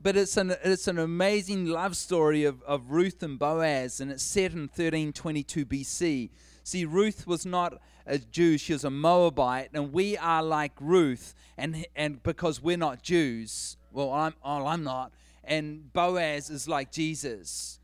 [0.02, 4.24] But it's an, it's an amazing love story of, of Ruth and Boaz, and it's
[4.24, 6.30] set in 1322 BC.
[6.64, 11.36] See, Ruth was not a Jew, she was a Moabite, and we are like Ruth,
[11.58, 15.12] and, and because we're not Jews, well, I'm, well, I'm not,
[15.44, 17.80] and Boaz is like Jesus.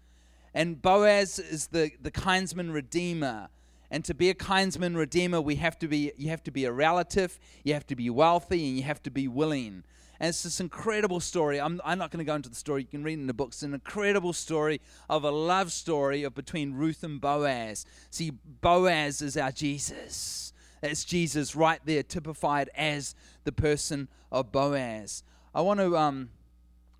[0.53, 3.49] And Boaz is the, the kinsman redeemer.
[3.91, 6.71] And to be a kinsman redeemer, we have to be you have to be a
[6.71, 9.83] relative, you have to be wealthy, and you have to be willing.
[10.19, 11.59] And it's this incredible story.
[11.59, 12.81] I'm, I'm not going to go into the story.
[12.83, 13.57] You can read in the books.
[13.57, 17.85] It's an incredible story of a love story of between Ruth and Boaz.
[18.09, 20.53] See, Boaz is our Jesus.
[20.81, 25.23] That's Jesus right there, typified as the person of Boaz.
[25.53, 25.97] I want to.
[25.97, 26.29] Um,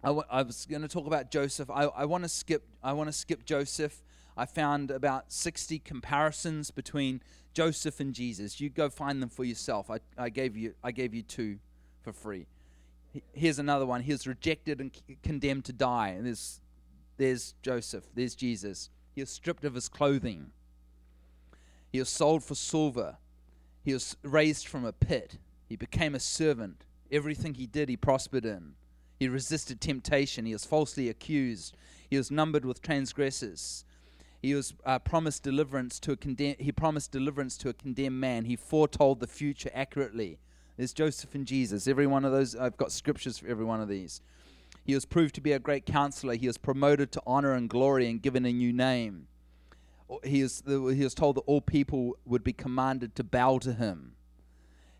[0.03, 1.69] I, w- I was going to talk about Joseph.
[1.69, 2.63] I, I want to skip.
[2.83, 4.03] I want to skip Joseph.
[4.37, 7.21] I found about 60 comparisons between
[7.53, 8.59] Joseph and Jesus.
[8.59, 9.89] You go find them for yourself.
[9.89, 10.73] I, I gave you.
[10.83, 11.59] I gave you two
[12.01, 12.47] for free
[13.33, 14.01] here's another one.
[14.01, 14.91] He was rejected and
[15.23, 16.09] condemned to die.
[16.09, 16.61] And there's,
[17.17, 18.05] there's Joseph.
[18.13, 18.89] There's Jesus.
[19.13, 20.51] He was stripped of his clothing.
[21.91, 23.17] He was sold for silver.
[23.83, 25.37] He was raised from a pit.
[25.69, 26.83] He became a servant.
[27.11, 28.73] Everything he did, he prospered in.
[29.19, 30.45] He resisted temptation.
[30.45, 31.75] He was falsely accused.
[32.09, 33.85] He was numbered with transgressors.
[34.41, 38.45] He was uh, promised deliverance to a condemn- he promised deliverance to a condemned man.
[38.45, 40.39] He foretold the future accurately.
[40.77, 41.87] There's Joseph and Jesus.
[41.87, 44.21] Every one of those I've got scriptures for every one of these.
[44.83, 46.35] He was proved to be a great counselor.
[46.35, 49.27] He was promoted to honor and glory and given a new name.
[50.23, 54.13] He was, he was told that all people would be commanded to bow to him.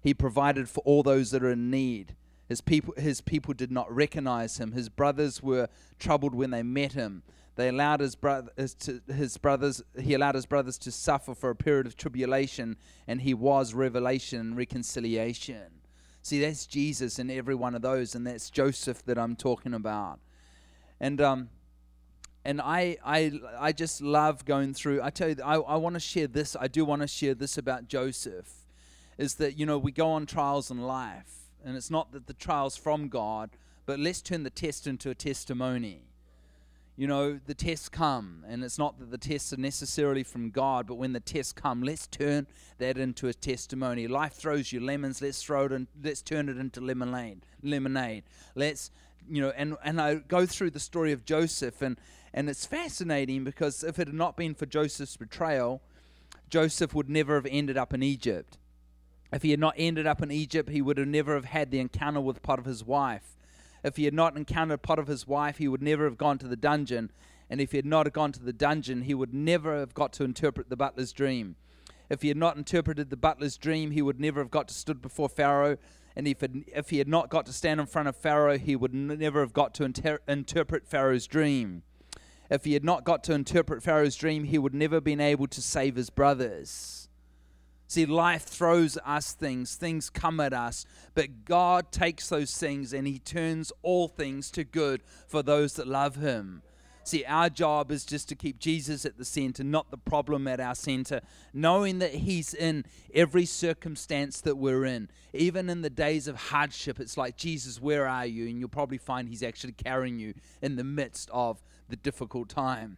[0.01, 2.15] He provided for all those that are in need.
[2.47, 4.71] His people, his people did not recognize him.
[4.71, 5.67] His brothers were
[5.99, 7.23] troubled when they met him.
[7.55, 8.75] They allowed his, bro- his,
[9.07, 9.81] his brothers.
[9.97, 14.39] He allowed his brothers to suffer for a period of tribulation, and he was revelation
[14.39, 15.81] and reconciliation.
[16.21, 20.19] See, that's Jesus in every one of those, and that's Joseph that I'm talking about.
[20.99, 21.49] And um,
[22.43, 25.01] and I I I just love going through.
[25.01, 26.57] I tell you, I I want to share this.
[26.59, 28.51] I do want to share this about Joseph,
[29.17, 32.33] is that you know we go on trials in life, and it's not that the
[32.33, 33.51] trials from God,
[33.85, 36.05] but let's turn the test into a testimony
[36.97, 40.87] you know, the tests come, and it's not that the tests are necessarily from God,
[40.87, 44.07] but when the tests come, let's turn that into a testimony.
[44.07, 47.45] Life throws you lemons, let's throw it in, let's turn it into lemonade.
[47.61, 48.23] Lemonade.
[48.55, 48.91] Let's,
[49.29, 51.99] you know, and and I go through the story of Joseph, and
[52.33, 55.81] and it's fascinating because if it had not been for Joseph's betrayal,
[56.49, 58.57] Joseph would never have ended up in Egypt.
[59.33, 61.79] If he had not ended up in Egypt, he would have never have had the
[61.79, 63.35] encounter with Potiphar's wife
[63.85, 67.11] if he had not encountered Potiphar's wife, he would never have gone to the dungeon.
[67.51, 70.23] And if he had not gone to the dungeon, he would never have got to
[70.23, 71.55] interpret the butler's dream.
[72.09, 75.03] If he had not interpreted the butler's dream, he would never have got to stood
[75.03, 75.77] before Pharaoh.
[76.15, 78.75] And if, it, if he had not got to stand in front of Pharaoh, he
[78.75, 81.83] would never have got to inter- interpret Pharaoh's dream.
[82.49, 85.45] If he had not got to interpret Pharaoh's dream, he would never have been able
[85.45, 87.04] to save his brothers.
[87.87, 93.07] See, life throws us things, things come at us, but God takes those things and
[93.07, 96.63] He turns all things to good for those that love Him.
[97.03, 100.59] See, our job is just to keep Jesus at the center, not the problem at
[100.59, 101.21] our center,
[101.53, 105.09] knowing that He's in every circumstance that we're in.
[105.31, 108.47] Even in the days of hardship, it's like, Jesus, where are you?
[108.47, 112.97] And you'll probably find He's actually carrying you in the midst of the difficult time.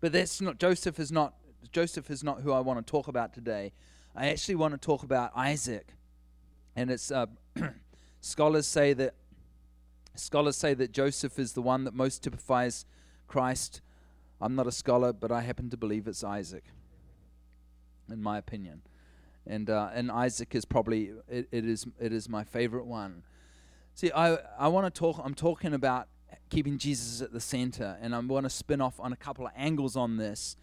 [0.00, 1.34] But that's not, Joseph is not
[1.72, 3.72] Joseph is not who I want to talk about today.
[4.14, 5.88] I actually want to talk about Isaac,
[6.74, 7.26] and it's uh,
[8.20, 9.14] scholars say that
[10.14, 12.86] scholars say that Joseph is the one that most typifies
[13.28, 13.80] Christ.
[14.40, 16.64] I'm not a scholar, but I happen to believe it's Isaac,
[18.10, 18.82] in my opinion,
[19.46, 23.22] and uh, and Isaac is probably it, it is it is my favorite one.
[23.94, 25.20] See, I I want to talk.
[25.22, 26.08] I'm talking about
[26.50, 29.52] keeping Jesus at the center, and I want to spin off on a couple of
[29.56, 30.56] angles on this.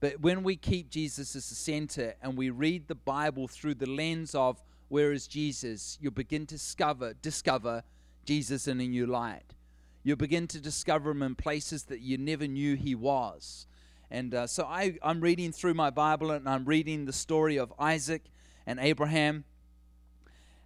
[0.00, 3.88] But when we keep Jesus as the center and we read the Bible through the
[3.88, 7.84] lens of where is Jesus, you'll begin to discover, discover
[8.24, 9.54] Jesus in a new light.
[10.02, 13.66] You'll begin to discover him in places that you never knew he was.
[14.10, 17.72] And uh, so I, I'm reading through my Bible and I'm reading the story of
[17.78, 18.22] Isaac
[18.66, 19.44] and Abraham.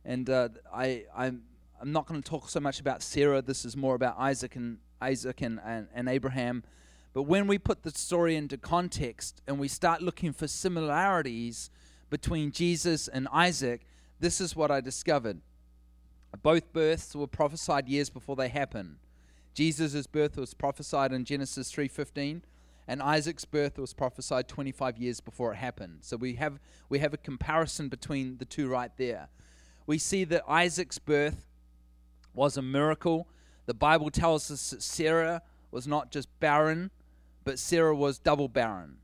[0.05, 1.43] And uh, I, I'm,
[1.81, 3.43] I'm not going to talk so much about Sarah.
[3.43, 6.63] This is more about Isaac and Isaac and, and, and Abraham.
[7.15, 11.71] But when we put the story into context and we start looking for similarities
[12.11, 13.83] between Jesus and Isaac,
[14.19, 15.41] this is what I discovered.
[16.43, 18.97] Both births were prophesied years before they happened.
[19.55, 22.43] Jesus' birth was prophesied in Genesis 3:15
[22.87, 25.99] and Isaac's birth was prophesied 25 years before it happened.
[26.01, 29.29] So we have we have a comparison between the two right there.
[29.87, 31.47] We see that Isaac's birth
[32.35, 33.29] was a miracle.
[33.67, 36.91] The Bible tells us that Sarah was not just barren,
[37.45, 38.97] but Sarah was double barren.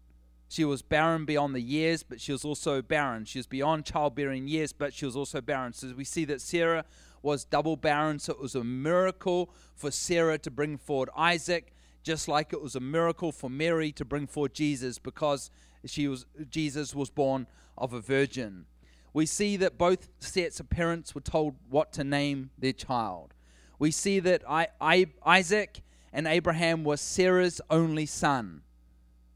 [0.49, 3.25] She was barren beyond the years, but she was also barren.
[3.25, 5.73] She was beyond childbearing years, but she was also barren.
[5.73, 6.85] So we see that Sarah
[7.23, 8.19] was double barren.
[8.19, 11.73] So it was a miracle for Sarah to bring forward Isaac,
[12.03, 15.51] just like it was a miracle for Mary to bring forth Jesus because
[15.85, 17.47] she was Jesus was born
[17.79, 18.67] of a virgin.
[19.13, 23.35] We see that both sets of parents were told what to name their child.
[23.79, 28.63] We see that I, I, Isaac and Abraham was Sarah's only son.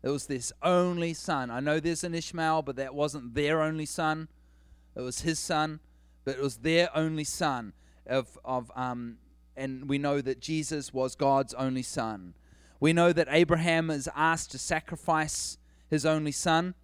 [0.03, 1.51] It was this only son.
[1.51, 4.29] I know there's an Ishmael, but that wasn't their only son.
[4.95, 5.81] It was his son,
[6.25, 7.73] but it was their only son.
[8.07, 9.17] Of, of um,
[9.57, 12.35] and we know that Jesus was God's only son.
[12.81, 15.57] We know that Abraham is asked to sacrifice
[15.89, 16.75] his only son,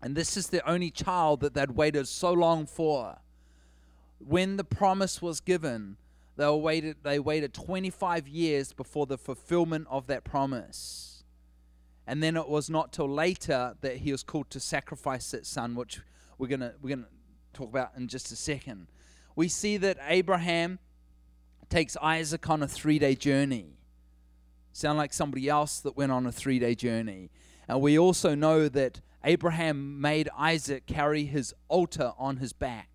[0.00, 3.18] and this is the only child that they'd waited so long for.
[4.18, 5.96] When the promise was given,
[6.36, 11.24] they waited, they waited 25 years before the fulfillment of that promise.
[12.06, 15.74] And then it was not till later that he was called to sacrifice that son,
[15.74, 16.00] which
[16.36, 17.04] we're going we're to
[17.52, 18.88] talk about in just a second.
[19.36, 20.80] We see that Abraham
[21.70, 23.78] takes Isaac on a three day journey.
[24.72, 27.30] Sound like somebody else that went on a three day journey.
[27.68, 32.90] And we also know that Abraham made Isaac carry his altar on his back,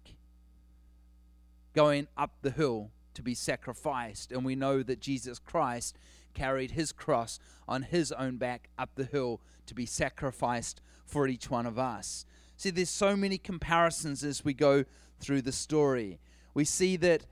[1.74, 4.32] going up the hill to be sacrificed.
[4.32, 5.98] And we know that Jesus Christ
[6.34, 11.50] carried his cross on his own back up the hill to be sacrificed for each
[11.50, 12.26] one of us.
[12.56, 14.86] See, there's so many comparisons as we go
[15.20, 16.18] through the story.
[16.54, 17.26] We see that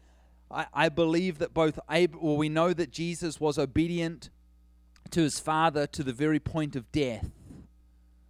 [0.51, 4.29] I, I believe that both Ab- well, we know that Jesus was obedient
[5.11, 7.31] to his father to the very point of death.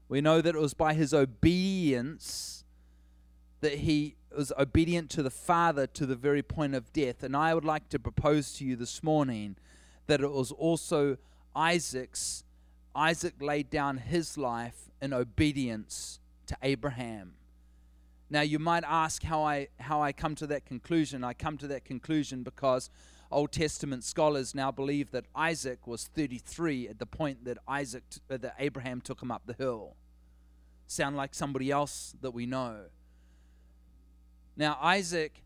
[0.09, 2.63] We know that it was by his obedience
[3.61, 7.23] that he was obedient to the Father to the very point of death.
[7.23, 9.55] And I would like to propose to you this morning
[10.05, 11.17] that it was also
[11.55, 12.43] Isaac's.
[12.95, 17.33] Isaac laid down his life in obedience to Abraham.
[18.29, 21.23] Now you might ask how I how I come to that conclusion.
[21.23, 22.89] I come to that conclusion because
[23.31, 28.37] Old Testament scholars now believe that Isaac was 33 at the point that Isaac uh,
[28.37, 29.95] that Abraham took him up the hill.
[30.87, 32.85] Sound like somebody else that we know.
[34.57, 35.43] Now Isaac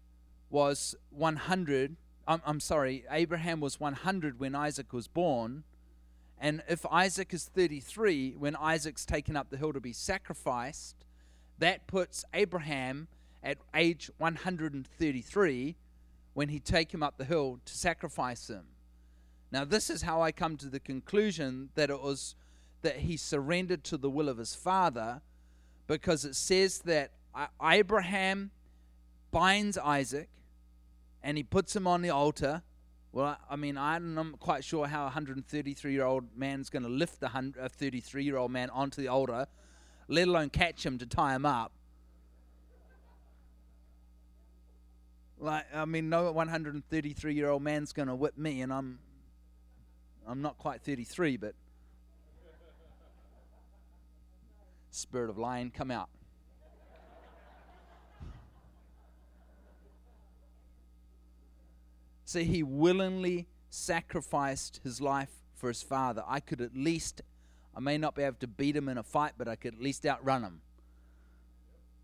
[0.50, 1.98] was 100.
[2.28, 5.64] I'm, I'm sorry, Abraham was 100 when Isaac was born.
[6.40, 10.96] And if Isaac is 33 when Isaac's taken up the hill to be sacrificed,
[11.60, 13.08] that puts Abraham
[13.44, 15.76] at age 133
[16.34, 18.64] when he take him up the hill to sacrifice him.
[19.52, 22.36] Now this is how I come to the conclusion that it was
[22.82, 25.22] that he surrendered to the will of his father
[25.86, 28.50] because it says that uh, Abraham
[29.32, 30.30] binds Isaac
[31.24, 32.64] and he puts him on the altar.
[33.12, 37.22] Well, I mean, I'm quite sure how a 133 year old man's going to lift
[37.24, 39.48] a 33 year old man onto the altar,
[40.08, 41.72] let alone catch him to tie him up.
[45.40, 49.00] Like, I mean, no 133 year old man's going to whip me, and I'm,
[50.28, 51.56] I'm not quite 33, but
[54.92, 56.10] spirit of lion, come out.
[62.32, 66.24] See, he willingly sacrificed his life for his father.
[66.28, 67.22] I could at least,
[67.76, 69.82] I may not be able to beat him in a fight, but I could at
[69.82, 70.62] least outrun him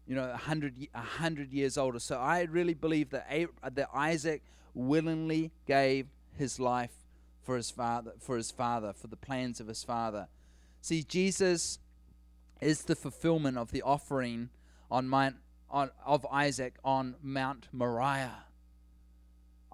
[0.08, 2.00] you know, 100, 100 years older.
[2.00, 3.30] So I really believe that,
[3.74, 4.42] that Isaac
[4.74, 6.08] willingly gave
[6.38, 6.94] his life
[7.44, 10.28] for his father, for his father, for the plans of his father.
[10.82, 11.80] See, Jesus
[12.62, 14.50] is the fulfillment of the offering
[14.90, 15.36] on Mount,
[15.70, 18.47] on, of Isaac on Mount Moriah.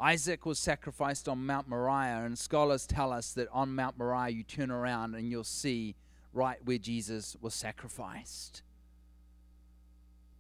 [0.03, 4.43] Isaac was sacrificed on Mount Moriah, and scholars tell us that on Mount Moriah you
[4.43, 5.95] turn around and you'll see
[6.33, 8.63] right where Jesus was sacrificed.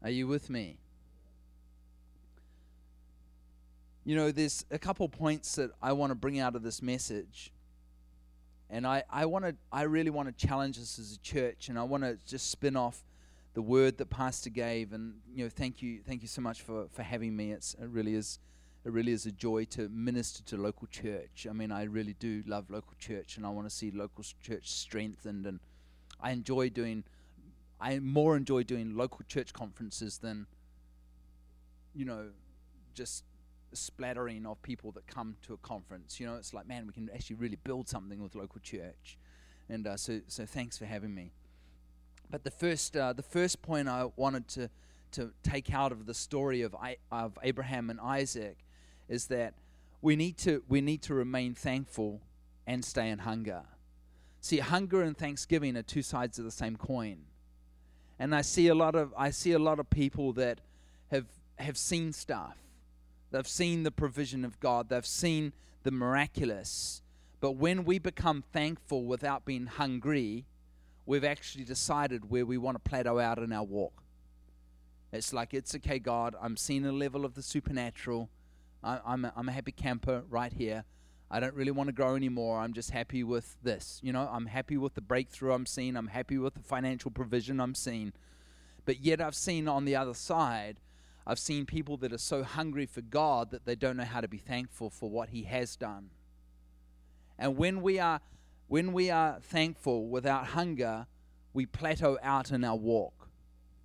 [0.03, 0.79] Are you with me?
[4.03, 7.53] You know, there's a couple points that I want to bring out of this message.
[8.69, 11.79] And I, I want to I really want to challenge us as a church and
[11.79, 13.01] I want to just spin off
[13.53, 16.87] the word that Pastor gave and you know thank you thank you so much for,
[16.91, 17.53] for having me.
[17.53, 18.39] It's it really is
[18.85, 21.47] it really is a joy to minister to local church.
[21.49, 24.69] I mean I really do love local church and I want to see local church
[24.69, 25.59] strengthened and
[26.19, 27.03] I enjoy doing
[27.79, 30.47] I more enjoy doing local church conferences than,
[31.93, 32.29] you know,
[32.93, 33.25] just
[33.73, 36.19] splattering of people that come to a conference.
[36.19, 39.17] You know, it's like, man, we can actually really build something with local church.
[39.67, 41.31] And uh, so, so thanks for having me.
[42.29, 44.69] But the first, uh, the first point I wanted to
[45.13, 48.57] to take out of the story of I, of Abraham and Isaac
[49.07, 49.53] is that
[50.01, 52.21] we need to we need to remain thankful
[52.65, 53.63] and stay in hunger.
[54.41, 57.25] See, hunger and thanksgiving are two sides of the same coin
[58.19, 60.61] and I see a lot of I see a lot of people that
[61.11, 61.25] have
[61.57, 62.57] have seen stuff.
[63.31, 64.89] They've seen the provision of God.
[64.89, 67.01] They've seen the miraculous.
[67.41, 70.45] But when we become thankful without being hungry,
[71.05, 74.03] we've actually decided where we want to plateau out in our walk.
[75.11, 78.29] It's like, it's okay, God, I'm seeing a level of the supernatural.
[78.83, 80.83] I, I'm, a, I'm a happy camper right here.
[81.31, 82.59] I don't really want to grow anymore.
[82.59, 83.99] I'm just happy with this.
[84.03, 85.95] You know, I'm happy with the breakthrough I'm seeing.
[85.95, 88.13] I'm happy with the financial provision I'm seeing.
[88.85, 90.79] But yet, I've seen on the other side,
[91.25, 94.27] I've seen people that are so hungry for God that they don't know how to
[94.27, 96.09] be thankful for what He has done.
[97.39, 98.19] And when we are,
[98.67, 101.07] when we are thankful without hunger,
[101.53, 103.29] we plateau out in our walk.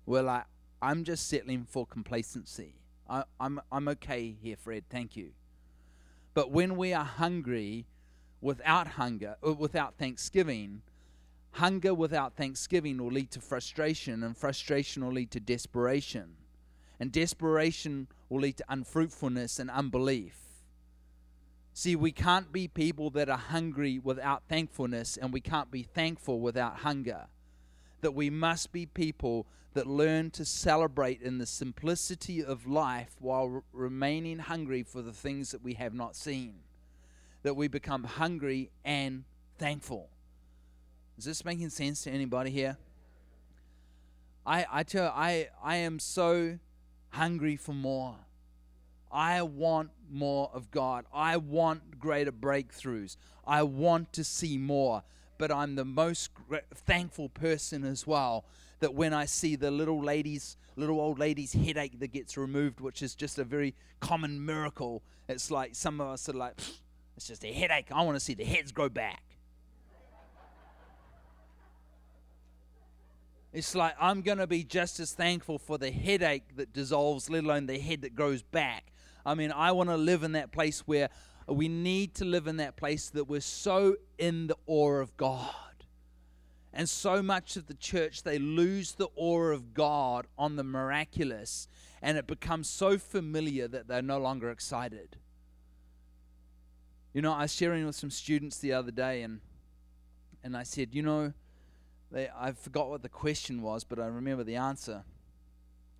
[0.05, 0.45] We're like,
[0.81, 2.78] I'm just settling for complacency.
[3.09, 4.83] I, I'm, I'm okay here, Fred.
[4.89, 5.31] Thank you.
[6.33, 7.85] But when we are hungry
[8.39, 10.83] without hunger, uh, without thanksgiving,
[11.51, 16.35] hunger without thanksgiving will lead to frustration, and frustration will lead to desperation.
[16.99, 20.35] And desperation will lead to unfruitfulness and unbelief.
[21.73, 26.39] See, we can't be people that are hungry without thankfulness, and we can't be thankful
[26.41, 27.27] without hunger.
[28.01, 33.55] That we must be people that learn to celebrate in the simplicity of life while
[33.55, 36.55] r- remaining hungry for the things that we have not seen.
[37.43, 39.23] That we become hungry and
[39.57, 40.09] thankful.
[41.17, 42.77] Is this making sense to anybody here?
[44.45, 46.59] I, I tell you, I, I am so
[47.09, 48.15] hungry for more.
[49.11, 51.05] I want more of God.
[51.13, 53.17] I want greater breakthroughs.
[53.45, 55.03] I want to see more.
[55.39, 56.29] But I'm the most
[56.75, 58.45] thankful person as well
[58.81, 63.01] that when I see the little lady's, little old lady's headache that gets removed, which
[63.01, 66.59] is just a very common miracle, it's like some of us are like,
[67.15, 67.87] it's just a headache.
[67.89, 69.23] I want to see the heads grow back.
[73.53, 77.45] It's like I'm going to be just as thankful for the headache that dissolves, let
[77.45, 78.91] alone the head that grows back.
[79.25, 81.09] I mean, I want to live in that place where
[81.55, 85.53] we need to live in that place that we're so in the awe of God.
[86.71, 91.67] And so much of the church, they lose the awe of God on the miraculous,
[92.01, 95.17] and it becomes so familiar that they're no longer excited.
[97.13, 99.41] You know, I was sharing with some students the other day, and
[100.43, 101.33] and I said, you know,
[102.11, 105.03] they, I forgot what the question was, but I remember the answer.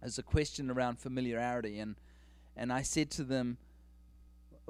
[0.02, 1.96] It's a question around familiarity, and
[2.56, 3.58] and I said to them,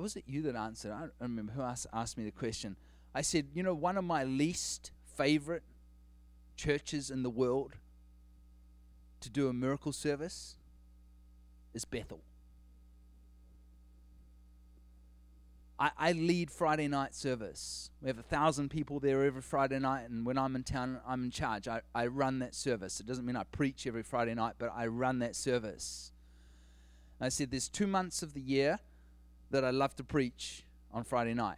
[0.02, 0.92] was it you that answered?
[0.92, 2.76] I don't remember who asked, asked me the question.
[3.14, 5.64] I said, you know, one of my least favorite
[6.56, 7.74] churches in the world
[9.22, 10.56] to do a miracle service
[11.74, 12.22] is Bethel.
[15.80, 17.90] I, I lead Friday night service.
[18.02, 21.24] We have a thousand people there every Friday night, and when I'm in town, I'm
[21.24, 21.68] in charge.
[21.68, 23.00] I, I run that service.
[23.00, 26.12] It doesn't mean I preach every Friday night, but I run that service.
[27.22, 28.80] I said, There's two months of the year
[29.52, 31.58] that I love to preach on Friday night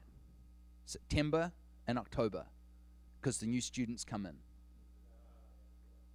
[0.86, 1.52] September
[1.88, 2.46] and October,
[3.20, 4.36] because the new students come in.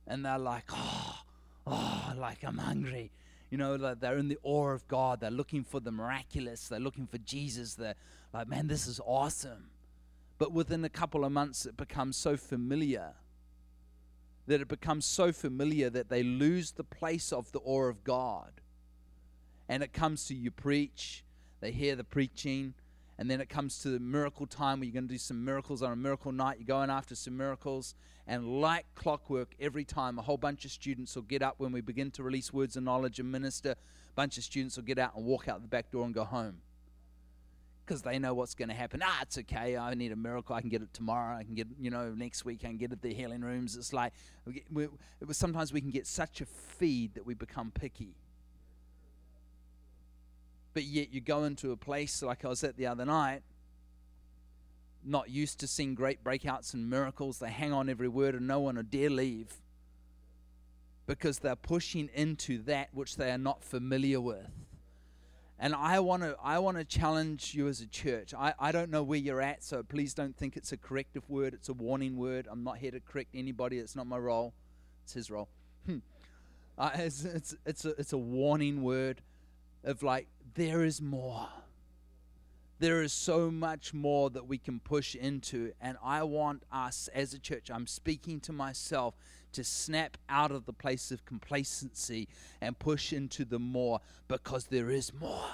[0.07, 1.19] And they're like, Oh,
[1.67, 3.11] oh, like I'm hungry.
[3.51, 5.21] You know, like they're in the awe of God.
[5.21, 6.69] They're looking for the miraculous.
[6.69, 7.75] They're looking for Jesus.
[7.75, 7.95] They're
[8.33, 9.71] like, man, this is awesome.
[10.39, 13.15] But within a couple of months, it becomes so familiar
[14.47, 18.61] that it becomes so familiar that they lose the place of the awe of God.
[19.69, 21.25] And it comes to you preach,
[21.61, 22.75] they hear the preaching,
[23.19, 25.83] and then it comes to the miracle time where you're going to do some miracles
[25.83, 26.59] on a miracle night.
[26.59, 27.95] You're going after some miracles,
[28.27, 31.81] and like clockwork, every time a whole bunch of students will get up when we
[31.81, 33.71] begin to release words of knowledge and minister.
[33.73, 33.77] A
[34.15, 36.59] bunch of students will get out and walk out the back door and go home
[37.87, 39.01] because they know what's going to happen.
[39.03, 39.77] Ah, it's okay.
[39.77, 40.57] I need a miracle.
[40.57, 41.37] I can get it tomorrow.
[41.37, 42.61] I can get you know, next week.
[42.65, 43.77] I can get it the healing rooms.
[43.77, 44.13] It's like
[44.71, 48.17] we, it was sometimes we can get such a feed that we become picky.
[50.77, 53.41] But yet you go into a place like I was at the other night,
[55.03, 57.39] not used to seeing great breakouts and miracles.
[57.39, 59.55] They hang on every word and no one will dare leave
[61.07, 64.51] because they're pushing into that which they are not familiar with.
[65.59, 68.35] And I want to I want to challenge you as a church.
[68.35, 71.55] I, I don't know where you're at, so please don't think it's a corrective word.
[71.55, 72.49] It's a warning word.
[72.51, 73.79] I'm not here to correct anybody.
[73.79, 74.53] It's not my role.
[75.05, 75.49] It's his role.
[75.87, 76.01] Hmm.
[76.77, 79.23] Uh, it's, it's, it's, a, it's a warning word
[79.87, 81.49] of like, there is more.
[82.79, 85.73] There is so much more that we can push into.
[85.81, 89.15] And I want us as a church, I'm speaking to myself,
[89.53, 92.29] to snap out of the place of complacency
[92.61, 95.47] and push into the more because there is more.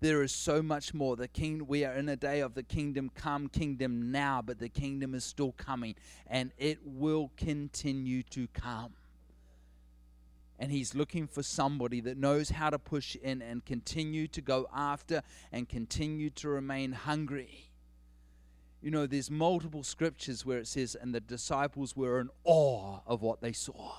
[0.00, 1.16] There is so much more.
[1.16, 4.68] The king we are in a day of the kingdom come, kingdom now, but the
[4.68, 5.96] kingdom is still coming
[6.28, 8.92] and it will continue to come.
[10.58, 14.68] And he's looking for somebody that knows how to push in and continue to go
[14.74, 17.70] after and continue to remain hungry.
[18.82, 23.22] You know, there's multiple scriptures where it says, and the disciples were in awe of
[23.22, 23.92] what they saw.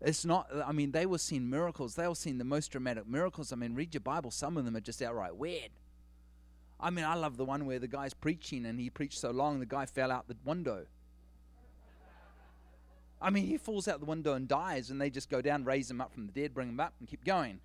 [0.00, 1.94] It's not, I mean, they were seeing miracles.
[1.94, 3.52] They were seeing the most dramatic miracles.
[3.52, 4.30] I mean, read your Bible.
[4.30, 5.70] Some of them are just outright weird.
[6.78, 9.58] I mean, I love the one where the guy's preaching and he preached so long
[9.58, 10.86] the guy fell out the window.
[13.20, 15.90] I mean, he falls out the window and dies, and they just go down, raise
[15.90, 17.60] him up from the dead, bring him up, and keep going.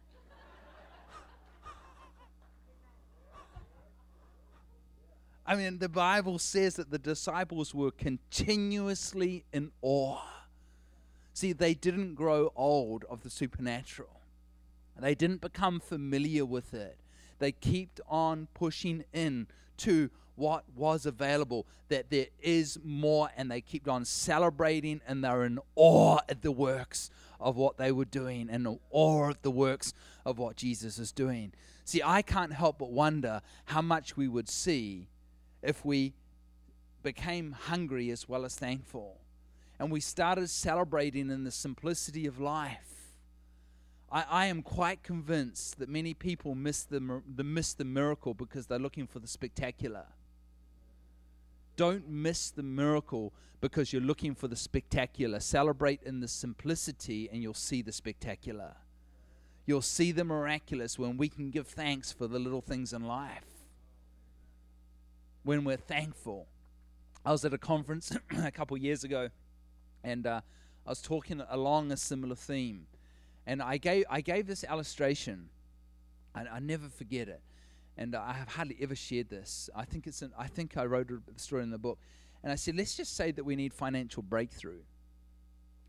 [5.46, 10.22] I mean, the Bible says that the disciples were continuously in awe.
[11.34, 14.22] See, they didn't grow old of the supernatural.
[15.00, 17.00] They didn't become familiar with it.
[17.40, 19.48] They kept on pushing in
[19.78, 25.44] to what was available, that there is more, and they kept on celebrating and they're
[25.44, 27.10] in awe at the works
[27.40, 29.94] of what they were doing and awe at the works
[30.26, 31.52] of what Jesus is doing.
[31.86, 35.08] See, I can't help but wonder how much we would see
[35.62, 36.14] if we
[37.04, 39.18] became hungry as well as thankful.
[39.80, 42.92] And we started celebrating in the simplicity of life.
[44.12, 48.68] I, I am quite convinced that many people miss the, the, miss the miracle because
[48.68, 50.06] they're looking for the spectacular.
[51.82, 55.40] Don't miss the miracle because you're looking for the spectacular.
[55.40, 58.76] Celebrate in the simplicity and you'll see the spectacular.
[59.66, 63.48] You'll see the miraculous when we can give thanks for the little things in life.
[65.42, 66.46] When we're thankful.
[67.26, 69.30] I was at a conference a couple years ago
[70.04, 70.42] and uh,
[70.86, 72.86] I was talking along a similar theme.
[73.48, 75.50] And I gave, I gave this illustration,
[76.36, 77.42] and I never forget it.
[77.98, 79.70] And I have hardly ever shared this.
[79.76, 82.00] I think, it's an, I think I wrote a story in the book.
[82.44, 84.82] And I said, let's just say that we need financial breakthrough.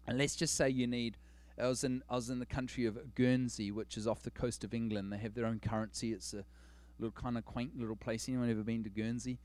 [0.06, 1.16] And let's just say you need
[1.58, 4.64] I was in I was in the country of Guernsey, which is off the coast
[4.64, 5.12] of England.
[5.12, 6.12] They have their own currency.
[6.12, 6.44] It's a
[6.98, 8.28] little kind of quaint little place.
[8.28, 9.38] Anyone ever been to Guernsey?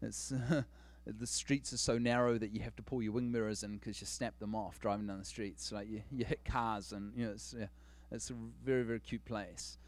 [0.00, 0.32] It's
[1.06, 4.00] the streets are so narrow that you have to pull your wing mirrors in because
[4.00, 5.72] you snap them off driving down the streets.
[5.72, 7.66] Like you, you hit cars and you know it's yeah,
[8.10, 8.34] it's a
[8.64, 9.78] very very cute place.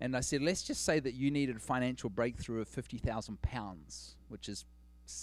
[0.00, 3.42] And I said, let's just say that you needed a financial breakthrough of fifty thousand
[3.42, 4.64] pounds, which is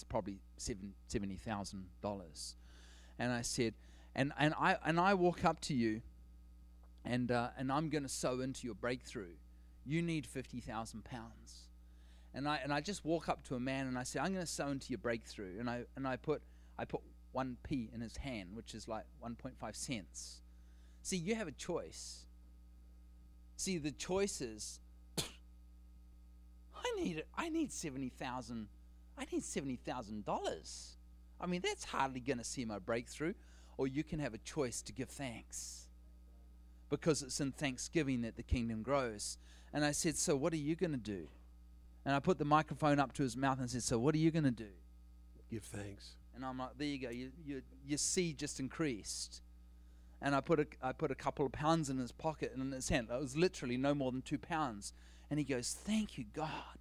[0.09, 2.55] probably seven, seventy thousand dollars.
[3.19, 3.73] And I said,
[4.15, 6.01] and and I and I walk up to you,
[7.05, 9.35] and uh, and I'm going to sow into your breakthrough.
[9.85, 11.67] You need fifty thousand pounds
[12.33, 14.45] and I and I just walk up to a man and I say, I'm going
[14.45, 16.41] to sow into your breakthrough, and I and I put
[16.77, 17.01] I put
[17.31, 20.41] one p in his hand, which is like 1.5 cents.
[21.01, 22.25] See, you have a choice.
[23.61, 24.79] See, the choices.
[25.19, 28.65] I need I need seventy thousand,
[29.15, 30.97] I need seventy thousand dollars.
[31.39, 33.35] I mean, that's hardly going to see my breakthrough.
[33.77, 35.85] Or you can have a choice to give thanks,
[36.89, 39.37] because it's in thanksgiving that the kingdom grows.
[39.71, 41.27] And I said, so what are you going to do?
[42.03, 44.31] And I put the microphone up to his mouth and said, So what are you
[44.31, 44.73] going to do?
[45.51, 46.15] Give thanks.
[46.35, 47.11] And I'm like, There you go.
[47.11, 49.43] You, you, your seed just increased.
[50.21, 52.71] And I put, a, I put a couple of pounds in his pocket and in
[52.71, 53.07] his hand.
[53.11, 54.93] It was literally no more than two pounds.
[55.29, 56.77] And he goes, Thank you, God.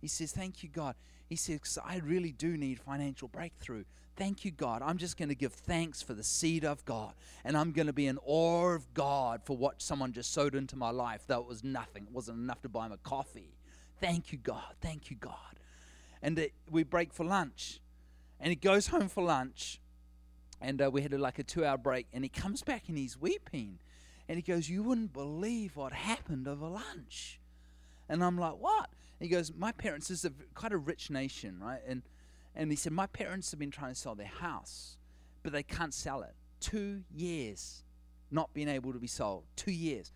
[0.00, 0.94] He says, Thank you, God.
[1.28, 3.84] He says, I really do need financial breakthrough.
[4.16, 4.82] Thank you, God.
[4.82, 7.14] I'm just going to give thanks for the seed of God.
[7.44, 10.76] And I'm going to be in awe of God for what someone just sowed into
[10.76, 12.02] my life, though it was nothing.
[12.02, 13.54] It wasn't enough to buy him a coffee.
[14.00, 14.74] Thank you, God.
[14.80, 15.60] Thank you, God.
[16.20, 17.80] And uh, we break for lunch.
[18.40, 19.80] And he goes home for lunch.
[20.60, 22.06] And uh, we had a, like a two hour break.
[22.12, 23.78] And he comes back and he's weeping.
[24.28, 27.40] And he goes, You wouldn't believe what happened over lunch.
[28.08, 28.90] And I'm like, What?
[29.18, 31.80] And he goes, My parents, is a, quite a rich nation, right?
[31.86, 32.02] And,
[32.54, 34.96] and he said, My parents have been trying to sell their house,
[35.42, 36.34] but they can't sell it.
[36.60, 37.82] Two years
[38.30, 39.44] not being able to be sold.
[39.56, 40.12] Two years.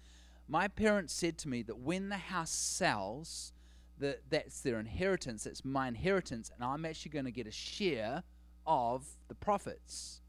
[0.47, 3.53] My parents said to me that when the house sells,
[3.99, 8.23] that that's their inheritance, that's my inheritance, and I'm actually going to get a share
[8.67, 10.21] of the profits.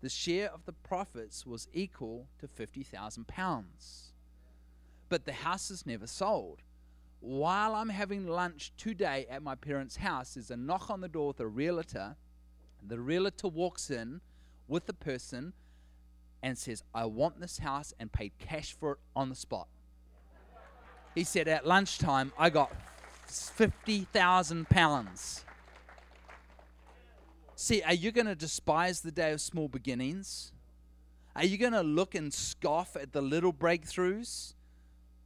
[0.00, 4.12] The share of the profits was equal to fifty thousand pounds.
[5.08, 6.62] But the house is never sold.
[7.20, 11.28] While I'm having lunch today at my parents' house, there's a knock on the door
[11.28, 12.16] with a realtor.
[12.86, 14.22] The realtor walks in
[14.68, 15.52] with the person
[16.42, 19.68] and says, I want this house and paid cash for it on the spot.
[21.14, 22.72] He said, At lunchtime, I got
[23.26, 25.44] 50,000 pounds.
[27.62, 30.50] See, are you going to despise the day of small beginnings?
[31.36, 34.54] Are you going to look and scoff at the little breakthroughs?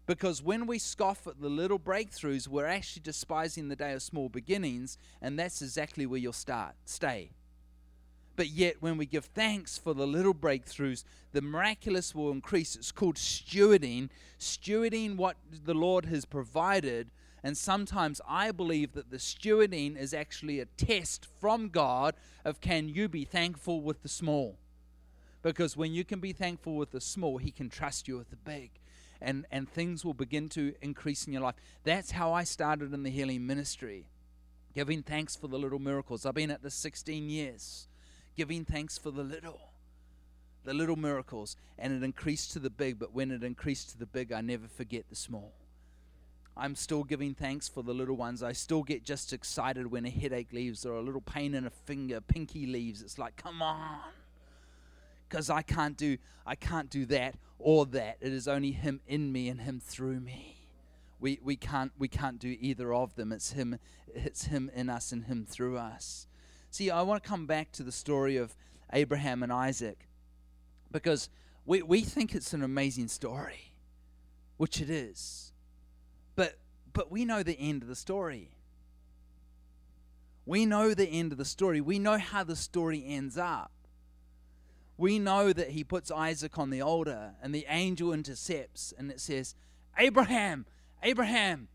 [0.07, 4.29] Because when we scoff at the little breakthroughs, we're actually despising the day of small
[4.29, 7.31] beginnings, and that's exactly where you'll start, stay.
[8.35, 12.75] But yet, when we give thanks for the little breakthroughs, the miraculous will increase.
[12.75, 14.09] It's called stewarding,
[14.41, 17.13] stewarding what the Lord has provided
[17.45, 22.89] and sometimes I believe that the stewarding is actually a test from God of can
[22.89, 24.57] you be thankful with the small?
[25.43, 28.37] Because when you can be thankful with the small, He can trust you with the
[28.37, 28.71] big.
[29.21, 31.57] And, and things will begin to increase in your life.
[31.85, 34.07] That's how I started in the healing ministry,
[34.75, 36.25] giving thanks for the little miracles.
[36.25, 37.89] I've been at this 16 years,
[38.37, 39.61] giving thanks for the little
[40.65, 42.99] the little miracles, and it increased to the big.
[42.99, 45.53] But when it increased to the big, I never forget the small.
[46.57, 48.43] I'm still giving thanks for the little ones.
[48.43, 51.71] I still get just excited when a headache leaves or a little pain in a
[51.71, 53.03] finger, pinky leaves.
[53.03, 53.99] It's like, come on.
[55.29, 58.19] Because I can't do I can't do that or that.
[58.21, 60.69] It is only him in me and him through me.
[61.19, 63.33] We we can't we can't do either of them.
[63.33, 63.79] It's him
[64.15, 66.29] it's him in us and him through us.
[66.71, 68.55] See, I want to come back to the story of
[68.93, 70.07] Abraham and Isaac
[70.93, 71.29] because
[71.67, 73.73] we, we think it's an amazing story,
[74.57, 75.44] which it is
[76.95, 78.53] but we know the end of the story.
[80.47, 81.81] We know the end of the story.
[81.81, 83.73] We know how the story ends up.
[84.97, 89.21] We know that he puts Isaac on the altar and the angel intercepts and it
[89.21, 89.55] says,
[89.99, 90.67] Abraham,
[91.03, 91.69] Abraham,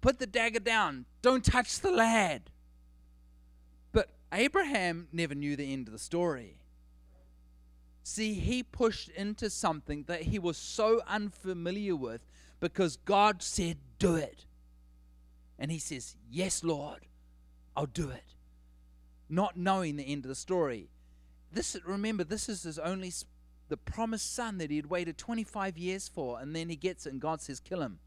[0.00, 1.06] put the dagger down.
[1.22, 2.50] Don't touch the lad.
[3.90, 6.58] But Abraham never knew the end of the story.
[8.04, 12.24] See, he pushed into something that he was so unfamiliar with
[12.60, 14.44] because God said, Do it.
[15.62, 17.06] And he says, Yes, Lord,
[17.76, 18.34] I'll do it.
[19.28, 20.90] Not knowing the end of the story.
[21.52, 23.12] This remember, this is his only
[23.68, 27.12] the promised son that he had waited 25 years for, and then he gets it,
[27.12, 28.00] and God says, Kill him.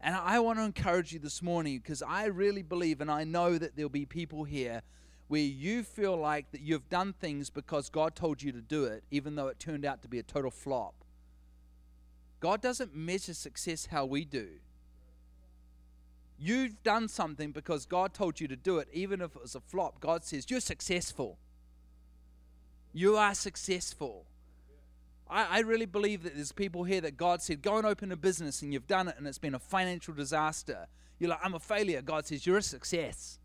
[0.00, 3.58] And I want to encourage you this morning because I really believe, and I know
[3.58, 4.80] that there'll be people here
[5.28, 9.04] where you feel like that you've done things because God told you to do it,
[9.10, 10.94] even though it turned out to be a total flop.
[12.40, 14.48] God doesn't measure success how we do.
[16.38, 19.60] You've done something because God told you to do it, even if it was a
[19.60, 20.00] flop.
[20.00, 21.38] God says, You're successful.
[22.92, 24.26] You are successful.
[25.28, 28.16] I, I, really believe that there's people here that God said, Go and open a
[28.16, 30.86] business, and you've done it, and it's been a financial disaster.
[31.18, 32.02] You're like, I'm a failure.
[32.02, 33.38] God says, You're a success.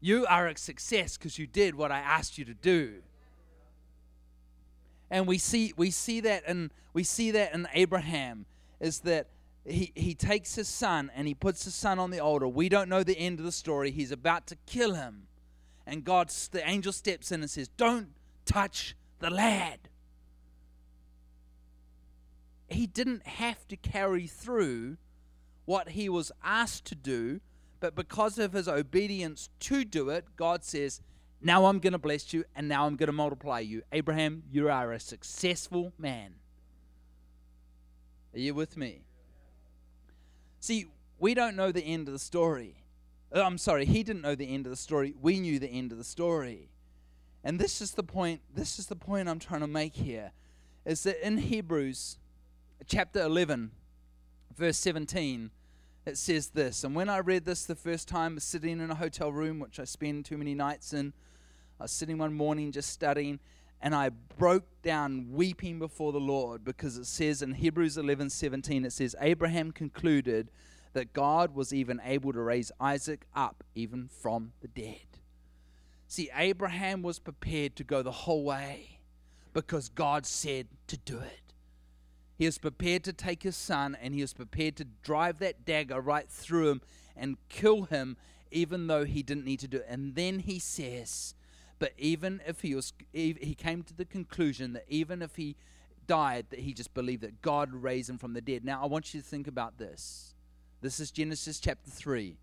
[0.00, 3.02] You are a success because you did what I asked you to do.
[5.10, 8.46] And we see we see that and we see that in Abraham
[8.78, 9.26] is that
[9.68, 12.48] he, he takes his son and he puts his son on the altar.
[12.48, 13.90] We don't know the end of the story.
[13.90, 15.24] He's about to kill him.
[15.86, 18.08] And God the angel steps in and says, Don't
[18.44, 19.88] touch the lad.
[22.68, 24.98] He didn't have to carry through
[25.64, 27.40] what he was asked to do
[27.80, 31.00] but because of his obedience to do it, God says,
[31.40, 33.82] Now I'm going to bless you and now I'm going to multiply you.
[33.92, 36.34] Abraham, you are a successful man.
[38.34, 39.02] Are you with me?
[40.60, 40.86] See,
[41.18, 42.76] we don't know the end of the story.
[43.34, 45.14] Uh, I'm sorry, he didn't know the end of the story.
[45.20, 46.70] We knew the end of the story.
[47.44, 50.32] And this is the point, this is the point I'm trying to make here
[50.84, 52.18] is that in Hebrews
[52.86, 53.70] chapter 11
[54.56, 55.50] verse 17
[56.06, 56.84] it says this.
[56.84, 59.84] And when I read this the first time, sitting in a hotel room, which I
[59.84, 61.12] spend too many nights in,
[61.78, 63.40] I was sitting one morning just studying,
[63.80, 68.84] and I broke down weeping before the Lord because it says in Hebrews 11 17,
[68.84, 70.50] it says, Abraham concluded
[70.92, 75.18] that God was even able to raise Isaac up even from the dead.
[76.08, 79.00] See, Abraham was prepared to go the whole way
[79.52, 81.54] because God said to do it.
[82.36, 86.00] He was prepared to take his son and he was prepared to drive that dagger
[86.00, 86.80] right through him
[87.16, 88.16] and kill him,
[88.50, 89.86] even though he didn't need to do it.
[89.88, 91.34] And then he says,
[91.78, 95.56] but even if he was, he came to the conclusion that even if he
[96.06, 98.64] died, that he just believed that God raised him from the dead.
[98.64, 100.34] Now, I want you to think about this.
[100.80, 102.36] This is Genesis chapter 3.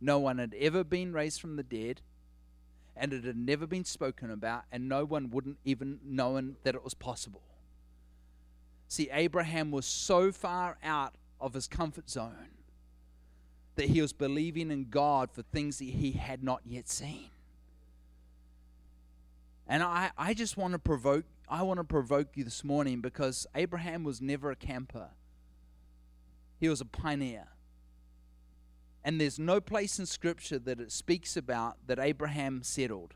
[0.00, 2.00] No one had ever been raised from the dead,
[2.96, 6.84] and it had never been spoken about, and no one wouldn't even known that it
[6.84, 7.42] was possible.
[8.88, 12.50] See, Abraham was so far out of his comfort zone
[13.74, 17.30] that he was believing in God for things that he had not yet seen.
[19.72, 23.46] And I, I just want to provoke I want to provoke you this morning because
[23.54, 25.08] Abraham was never a camper.
[26.60, 27.48] He was a pioneer.
[29.02, 33.14] And there's no place in scripture that it speaks about that Abraham settled.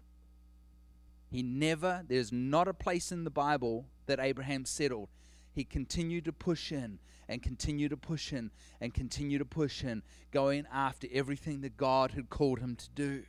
[1.30, 5.10] He never, there's not a place in the Bible that Abraham settled
[5.52, 8.50] he continued to push in and continue to push in
[8.80, 13.24] and continue to push in, going after everything that God had called him to do.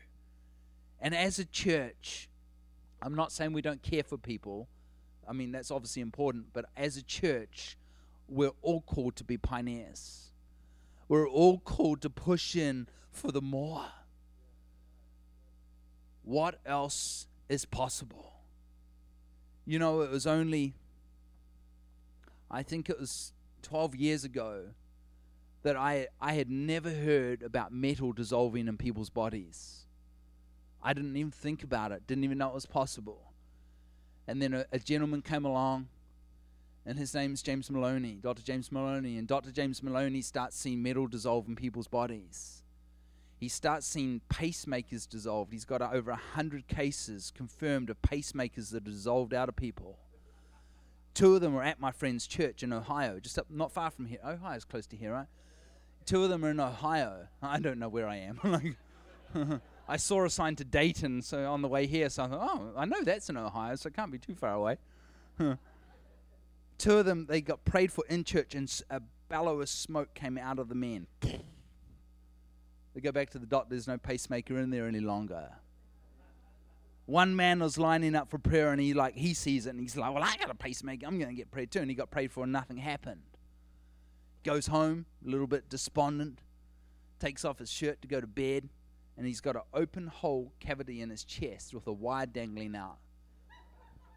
[1.01, 2.29] And as a church,
[3.01, 4.67] I'm not saying we don't care for people.
[5.27, 6.47] I mean, that's obviously important.
[6.53, 7.77] But as a church,
[8.27, 10.31] we're all called to be pioneers.
[11.07, 13.85] We're all called to push in for the more.
[16.23, 18.33] What else is possible?
[19.65, 20.75] You know, it was only
[22.49, 23.33] I think it was
[23.63, 24.67] 12 years ago
[25.63, 29.86] that I, I had never heard about metal dissolving in people's bodies.
[30.87, 33.33] I didn't even think about it, didn't even know it was possible.
[34.25, 35.89] And then a, a gentleman came along,
[36.85, 38.41] and his name's James Maloney, Dr.
[38.41, 39.17] James Maloney.
[39.17, 39.51] And Dr.
[39.51, 42.63] James Maloney starts seeing metal dissolve in people's bodies.
[43.37, 45.51] He starts seeing pacemakers dissolved.
[45.51, 49.97] He's got over 100 cases confirmed of pacemakers that are dissolved out of people.
[51.13, 54.05] Two of them were at my friend's church in Ohio, just up not far from
[54.05, 54.19] here.
[54.25, 55.27] Ohio is close to here, right?
[56.05, 57.27] Two of them are in Ohio.
[57.41, 58.77] I don't know where I am.
[59.87, 62.73] I saw a sign to Dayton, so on the way here, so I thought, oh,
[62.75, 64.77] I know that's in Ohio, so it can't be too far away.
[66.77, 70.37] Two of them, they got prayed for in church, and a bellow of smoke came
[70.37, 71.07] out of the men.
[72.97, 75.49] They go back to the doctor, there's no pacemaker in there any longer.
[77.05, 79.95] One man was lining up for prayer and he like he sees it and he's
[79.95, 81.79] like, Well, I got a pacemaker, I'm gonna get prayed too.
[81.79, 83.21] And he got prayed for and nothing happened.
[84.43, 86.39] Goes home, a little bit despondent,
[87.19, 88.67] takes off his shirt to go to bed,
[89.17, 92.97] and he's got an open hole cavity in his chest with a wire dangling out.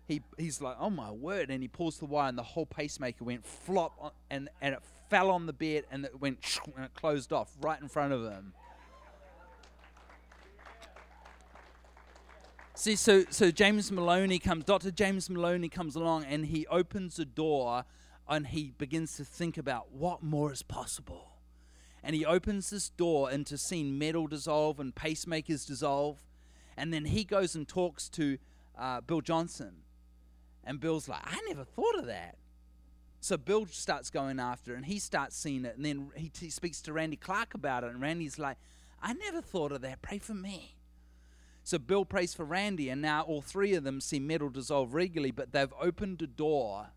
[0.07, 3.25] He, he's like, oh my word, and he pulls the wire, and the whole pacemaker
[3.25, 6.39] went flop, on, and, and it fell on the bed, and it went
[6.77, 8.53] and it closed off right in front of him.
[12.75, 14.91] See, so so James Maloney comes, Dr.
[14.91, 17.85] James Maloney comes along, and he opens the door,
[18.29, 21.30] and he begins to think about what more is possible
[22.03, 26.19] and he opens this door into seeing metal dissolve and pacemakers dissolve.
[26.77, 28.39] And then he goes and talks to
[28.79, 29.83] uh, Bill Johnson.
[30.65, 32.37] And Bill's like, I never thought of that.
[33.21, 35.77] So Bill starts going after it and he starts seeing it.
[35.77, 37.91] And then he, t- speaks to Randy Clark about it.
[37.91, 38.57] And Randy's like,
[39.03, 40.01] I never thought of that.
[40.01, 40.77] Pray for me.
[41.63, 42.89] So Bill prays for Randy.
[42.89, 46.89] And now all three of them see metal dissolve regularly, but they've opened a door.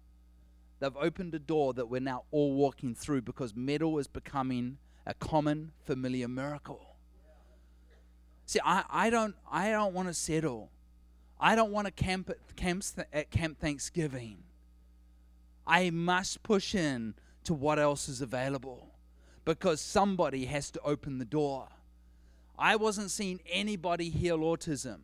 [0.80, 5.14] They've opened a door that we're now all walking through because metal is becoming a
[5.14, 6.96] common, familiar miracle.
[8.46, 10.70] See, I, I don't I don't want to settle.
[11.40, 14.44] I don't want to camp at camp, at camp Thanksgiving.
[15.66, 18.92] I must push in to what else is available
[19.46, 21.68] because somebody has to open the door.
[22.58, 25.00] I wasn't seeing anybody heal autism.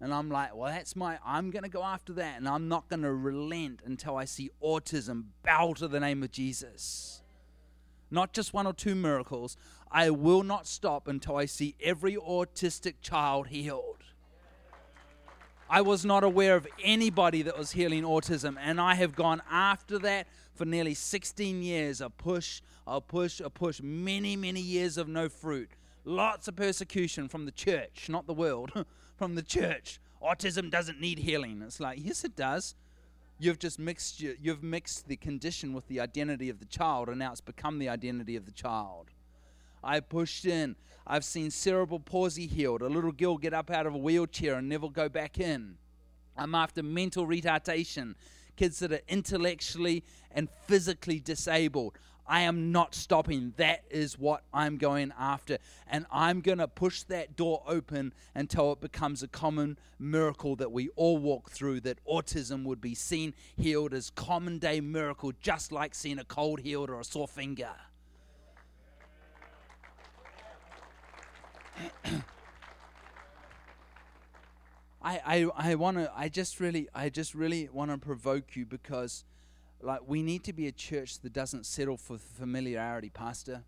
[0.00, 2.36] And I'm like, well, that's my, I'm going to go after that.
[2.36, 6.30] And I'm not going to relent until I see autism bow to the name of
[6.30, 7.22] Jesus
[8.10, 9.56] not just one or two miracles.
[9.90, 14.04] I will not stop until I see every autistic child healed.
[15.68, 19.98] I was not aware of anybody that was healing autism, and I have gone after
[19.98, 22.00] that for nearly 16 years.
[22.00, 25.70] A push, a push, a push, many, many years of no fruit.
[26.04, 28.70] Lots of persecution from the church, not the world,
[29.16, 29.98] from the church.
[30.22, 31.60] Autism doesn't need healing.
[31.62, 32.76] It's like, yes, it does.
[33.38, 37.32] You've just mixed you've mixed the condition with the identity of the child, and now
[37.32, 39.10] it's become the identity of the child.
[39.84, 40.76] I pushed in.
[41.06, 42.82] I've seen cerebral palsy healed.
[42.82, 45.76] A little girl get up out of a wheelchair and never go back in.
[46.36, 48.14] I'm after mental retardation,
[48.56, 51.98] kids that are intellectually and physically disabled.
[52.28, 53.54] I am not stopping.
[53.56, 55.58] That is what I'm going after.
[55.86, 60.72] And I'm going to push that door open until it becomes a common miracle that
[60.72, 65.72] we all walk through, that autism would be seen healed as common day miracle, just
[65.72, 67.70] like seeing a cold healed or a sore finger.
[75.02, 78.66] I, I, I want to I just really I just really want to provoke you
[78.66, 79.24] because
[79.80, 83.62] like, we need to be a church that doesn't settle for familiarity, Pastor.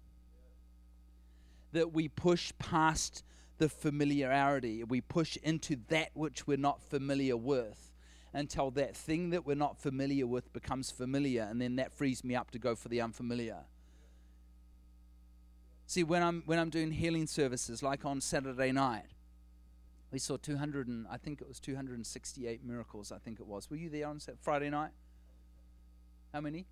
[1.72, 3.22] That we push past
[3.58, 7.92] the familiarity, we push into that which we're not familiar with
[8.32, 12.36] until that thing that we're not familiar with becomes familiar, and then that frees me
[12.36, 13.58] up to go for the unfamiliar.
[15.86, 19.06] See, when I'm when I'm doing healing services, like on Saturday night,
[20.10, 23.10] we saw 200 and I think it was 268 miracles.
[23.10, 23.70] I think it was.
[23.70, 24.90] Were you there on Friday night?
[26.32, 26.66] How many?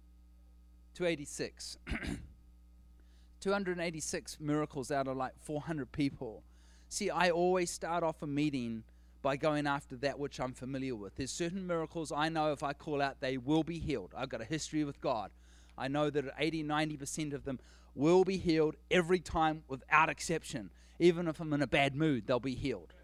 [0.95, 1.79] 286.
[3.41, 6.43] 286 miracles out of like 400 people.
[6.89, 8.85] See, I always start off a meeting
[9.23, 11.17] by going after that which I'm familiar with.
[11.17, 14.13] There's certain miracles I know if I call out, they will be healed.
[14.17, 15.31] I've got a history with God.
[15.77, 17.59] I know that 80, 90% of them
[17.95, 20.71] will be healed every time without exception.
[20.99, 22.95] Even if I'm in a bad mood, they'll be healed.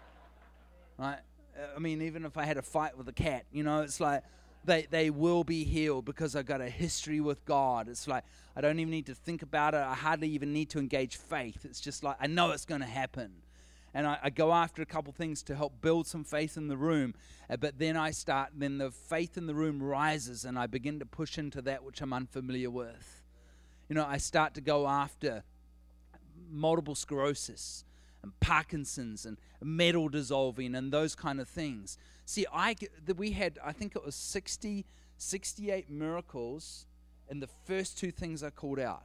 [0.98, 1.20] right?
[1.56, 4.00] Uh, I mean, even if I had a fight with a cat, you know, it's
[4.00, 4.22] like
[4.64, 7.88] they, they will be healed because I've got a history with God.
[7.88, 8.24] It's like
[8.56, 9.78] I don't even need to think about it.
[9.78, 11.64] I hardly even need to engage faith.
[11.64, 13.32] It's just like I know it's going to happen.
[13.94, 16.76] And I, I, go after a couple things to help build some faith in the
[16.76, 17.14] room.
[17.48, 20.98] Uh, but then I start, then the faith in the room rises and I begin
[20.98, 23.22] to push into that which I'm unfamiliar with.
[23.88, 25.42] You know, I start to go after
[26.50, 27.84] multiple sclerosis
[28.22, 31.96] and Parkinson's and metal dissolving and those kind of things.
[32.28, 32.76] See, I
[33.16, 34.84] we had I think it was 60,
[35.16, 36.84] 68 miracles,
[37.26, 39.04] and the first two things I called out,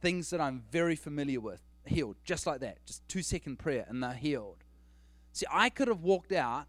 [0.00, 4.00] things that I'm very familiar with, healed just like that, just two second prayer, and
[4.00, 4.58] they're healed.
[5.32, 6.66] See, I could have walked out,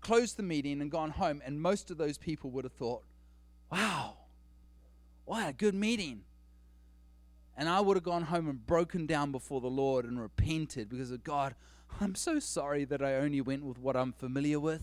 [0.00, 3.04] closed the meeting, and gone home, and most of those people would have thought,
[3.70, 4.16] "Wow,
[5.24, 6.24] what a good meeting."
[7.56, 11.12] And I would have gone home and broken down before the Lord and repented because
[11.12, 11.54] of God.
[12.00, 14.82] I'm so sorry that I only went with what I'm familiar with.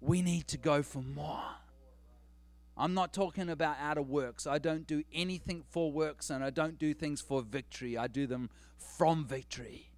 [0.00, 1.42] We need to go for more.
[2.76, 4.46] I'm not talking about out of works.
[4.46, 7.96] I don't do anything for works and I don't do things for victory.
[7.96, 9.92] I do them from victory.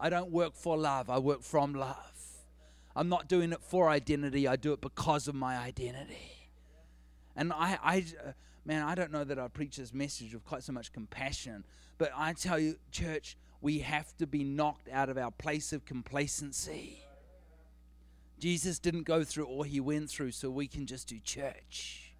[0.00, 1.96] I don't work for love, I work from love.
[2.96, 6.48] I'm not doing it for identity, I do it because of my identity.
[7.36, 8.04] And I, I
[8.64, 11.64] man, I don't know that I preach this message with quite so much compassion,
[11.98, 15.84] but I tell you, church, we have to be knocked out of our place of
[15.84, 17.02] complacency.
[18.38, 22.12] Jesus didn't go through all he went through so we can just do church.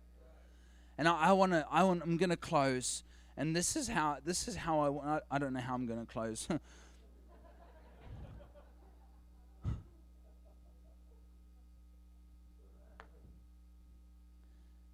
[0.98, 3.04] And I, I want to, I want, I'm going to close.
[3.36, 6.12] And this is how, this is how I, I don't know how I'm going to
[6.12, 6.46] close.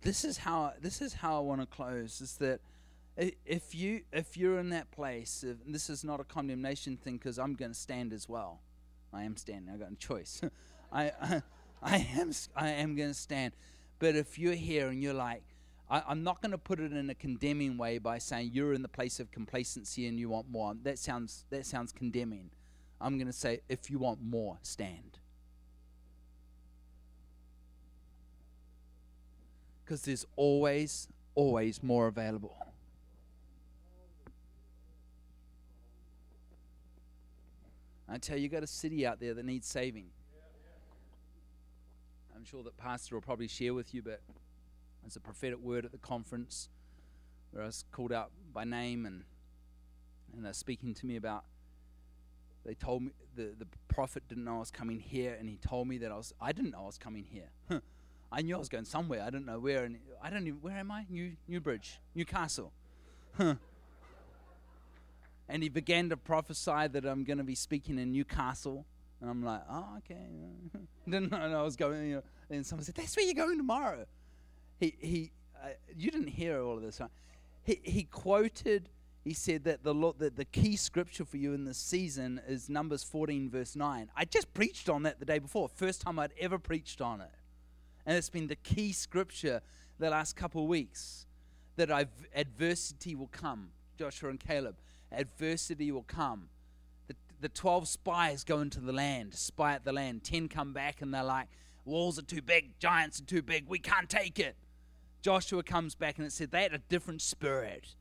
[0.03, 2.21] this is how, this is how I want to close.
[2.21, 2.61] Is that
[3.17, 7.55] if you, if you're in that place, this is not a condemnation thing because I'm
[7.55, 8.61] going to stand as well.
[9.13, 9.73] I am standing.
[9.75, 10.43] I got a choice.
[10.93, 11.43] I, I,
[11.83, 13.55] I am, I am going to stand.
[13.99, 15.43] But if you're here and you're like,
[15.89, 18.83] I, am not going to put it in a condemning way by saying you're in
[18.83, 20.75] the place of complacency and you want more.
[20.83, 22.51] That sounds that sounds condemning.
[23.01, 25.19] I'm going to say if you want more, stand.
[29.85, 32.66] Because there's always, always more available.
[38.09, 40.07] I tell you, you got a city out there that needs saving.
[42.35, 44.21] I'm sure that Pastor will probably share with you, but
[45.05, 46.69] it's a prophetic word at the conference
[47.51, 49.25] where I was called out by name and
[50.35, 51.45] and they're speaking to me about
[52.65, 55.89] they told me the, the prophet didn't know I was coming here and he told
[55.89, 57.81] me that I was I didn't know I was coming here.
[58.33, 59.23] I knew I was going somewhere.
[59.23, 61.07] I didn't know where and I don't even where am I?
[61.09, 62.73] New Newbridge, Newcastle.
[65.49, 68.87] And he began to prophesy that I'm going to be speaking in Newcastle
[69.21, 70.27] and I'm like, oh, okay.
[71.07, 72.09] Know I was going.
[72.09, 74.07] You know, and someone said, "That's where you're going tomorrow."
[74.79, 75.31] He he,
[75.63, 77.11] uh, you didn't hear all of this, right?
[77.63, 78.89] He he quoted.
[79.23, 83.03] He said that the that the key scripture for you in this season is Numbers
[83.05, 84.11] 14 verse 9.
[84.17, 87.31] I just preached on that the day before, first time I'd ever preached on it,
[88.05, 89.63] and it's been the key scripture
[89.99, 91.27] the last couple of weeks.
[91.77, 93.69] That I've, adversity will come,
[93.99, 94.77] Joshua and Caleb.
[95.13, 96.49] Adversity will come
[97.07, 100.25] the the 12 spies go into the land, spy out the land.
[100.25, 101.49] 10 come back and they're like,
[101.85, 104.57] walls are too big, giants are too big, we can't take it.
[105.23, 107.95] Joshua comes back and it said they had a different spirit.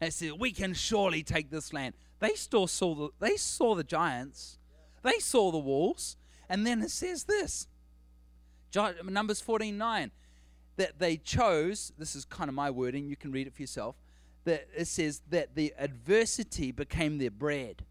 [0.00, 1.94] And it said, we can surely take this land.
[2.18, 4.58] They still saw the, they saw the giants,
[5.02, 6.16] they saw the walls.
[6.48, 7.66] And then it says this
[9.04, 10.10] Numbers 14 9
[10.76, 13.96] that they chose, this is kind of my wording, you can read it for yourself,
[14.44, 17.84] that it says that the adversity became their bread.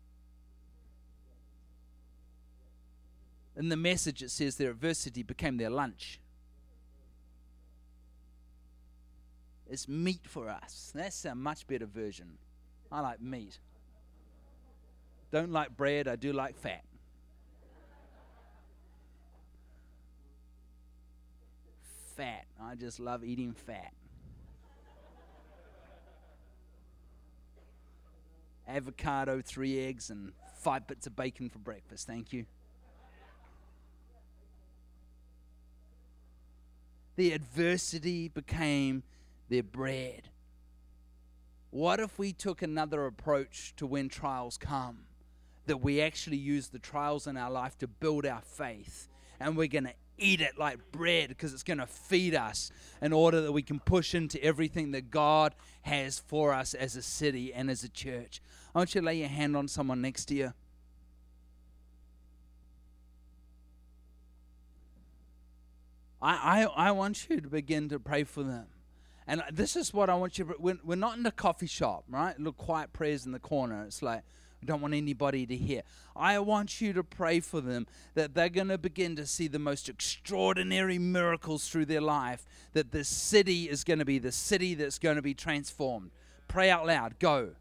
[3.56, 6.20] In the message, it says their adversity became their lunch.
[9.70, 10.92] It's meat for us.
[10.94, 12.38] That's a much better version.
[12.92, 13.58] I like meat.
[15.32, 16.84] Don't like bread, I do like fat.
[22.18, 22.46] Fat.
[22.62, 23.94] I just love eating fat.
[28.76, 32.08] Avocado, three eggs, and five bits of bacon for breakfast.
[32.08, 32.46] Thank you.
[37.16, 39.04] the adversity became
[39.48, 40.30] their bread.
[41.70, 45.00] What if we took another approach to when trials come?
[45.68, 49.08] That we actually use the trials in our life to build our faith,
[49.40, 53.14] and we're going to eat it like bread because it's going to feed us in
[53.14, 55.54] order that we can push into everything that God
[55.84, 58.42] has for us as a city and as a church.
[58.74, 60.54] I want you to lay your hand on someone next to you.
[66.22, 68.68] I, I, I want you to begin to pray for them.
[69.28, 72.06] And this is what I want you to, we're, we're not in a coffee shop,
[72.10, 72.40] right?
[72.40, 73.84] Look, quiet prayers in the corner.
[73.86, 74.24] It's like,
[74.62, 75.82] we don't want anybody to hear.
[76.16, 79.58] I want you to pray for them that they're going to begin to see the
[79.58, 84.76] most extraordinary miracles through their life, that this city is going to be the city
[84.76, 86.12] that's going to be transformed.
[86.48, 87.18] Pray out loud.
[87.18, 87.52] Go.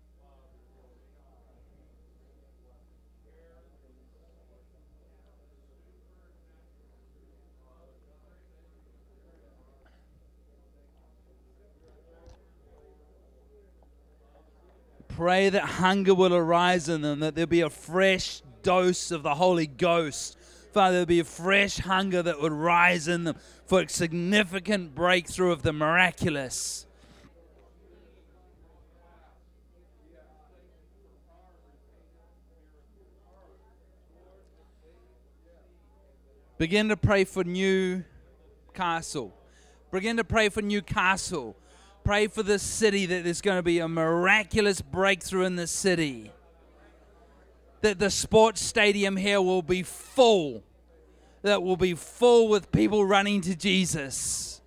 [15.20, 19.34] Pray that hunger will arise in them, that there'll be a fresh dose of the
[19.34, 20.34] Holy Ghost.
[20.72, 25.52] Father, there'll be a fresh hunger that would rise in them for a significant breakthrough
[25.52, 26.86] of the miraculous.
[36.56, 39.34] Begin to pray for Newcastle.
[39.90, 41.58] Begin to pray for Newcastle.
[42.04, 46.32] Pray for this city that there's going to be a miraculous breakthrough in this city.
[47.82, 50.62] That the sports stadium here will be full.
[51.42, 54.60] That will be full with people running to Jesus.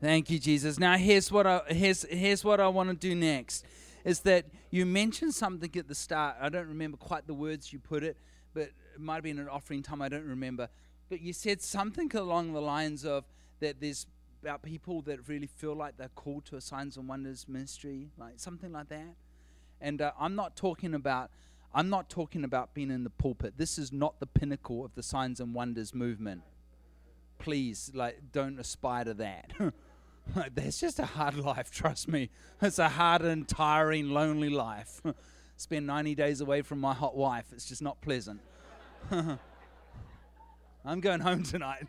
[0.00, 0.78] Thank you, Jesus.
[0.78, 3.64] Now here's what I here's here's what I want to do next.
[4.04, 6.36] Is that you mentioned something at the start.
[6.40, 8.16] I don't remember quite the words you put it,
[8.54, 10.68] but it might have been an offering time, I don't remember.
[11.08, 13.24] But you said something along the lines of
[13.60, 14.06] that there's
[14.42, 18.34] about people that really feel like they're called to a signs and wonders ministry, like
[18.36, 19.14] something like that.
[19.80, 21.30] And uh, I'm not talking about
[21.74, 23.54] I'm not talking about being in the pulpit.
[23.58, 26.42] This is not the pinnacle of the signs and wonders movement.
[27.38, 29.52] Please, like, don't aspire to that.
[30.54, 32.30] That's just a hard life, trust me.
[32.62, 35.02] It's a hard and tiring, lonely life.
[35.58, 37.44] Spend 90 days away from my hot wife.
[37.52, 38.40] It's just not pleasant.
[40.84, 41.86] I'm going home tonight.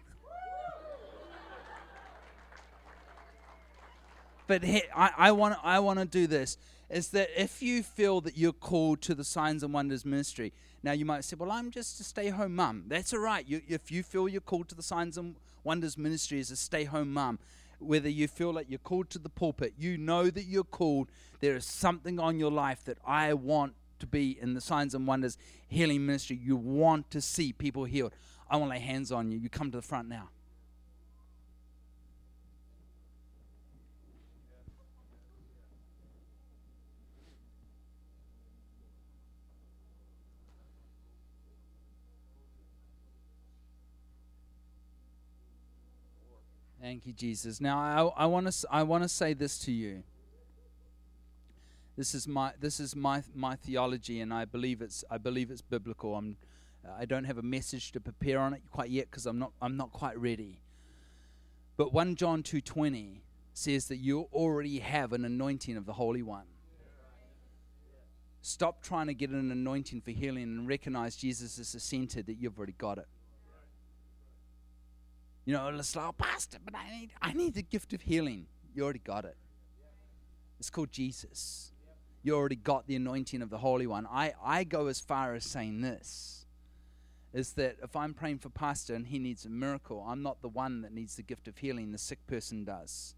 [4.46, 6.58] but I, I want I want to do this.
[6.90, 10.54] Is that if you feel that you're called to the signs and wonders ministry,
[10.84, 13.48] now you might say, "Well, I'm just a stay-home mum." That's all right.
[13.48, 17.12] You, if you feel you're called to the signs and wonders ministry as a stay-home
[17.12, 17.40] mum,
[17.80, 21.10] whether you feel like you're called to the pulpit, you know that you're called.
[21.40, 25.08] There is something on your life that I want to be in the signs and
[25.08, 25.38] wonders
[25.68, 26.40] healing ministry.
[26.42, 28.14] You want to see people healed.
[28.50, 29.38] I want to lay hands on you.
[29.38, 30.30] You come to the front now.
[46.88, 47.60] Thank you, Jesus.
[47.60, 50.04] Now, I, I want to I want to say this to you.
[51.98, 55.64] This is my this is my my theology, and I believe it's I believe it's
[55.64, 56.16] biblical.
[56.16, 56.38] I'm
[56.98, 59.76] I don't have a message to prepare on it quite yet because I'm not I'm
[59.76, 60.62] not quite ready.
[61.76, 63.22] But 1 John 2:20
[63.54, 66.46] says that you already have an anointing of the Holy One.
[68.42, 72.36] Stop trying to get an anointing for healing and recognize Jesus is the center that
[72.36, 73.08] you've already got it.
[75.46, 78.46] You know, it's like, oh, Pastor, but I need, I need the gift of healing.
[78.76, 79.36] You already got it.
[80.60, 81.72] It's called Jesus.
[82.28, 84.06] You already got the anointing of the Holy One.
[84.06, 86.46] I, I go as far as saying this
[87.32, 90.50] is that if I'm praying for Pastor and he needs a miracle, I'm not the
[90.50, 93.16] one that needs the gift of healing, the sick person does.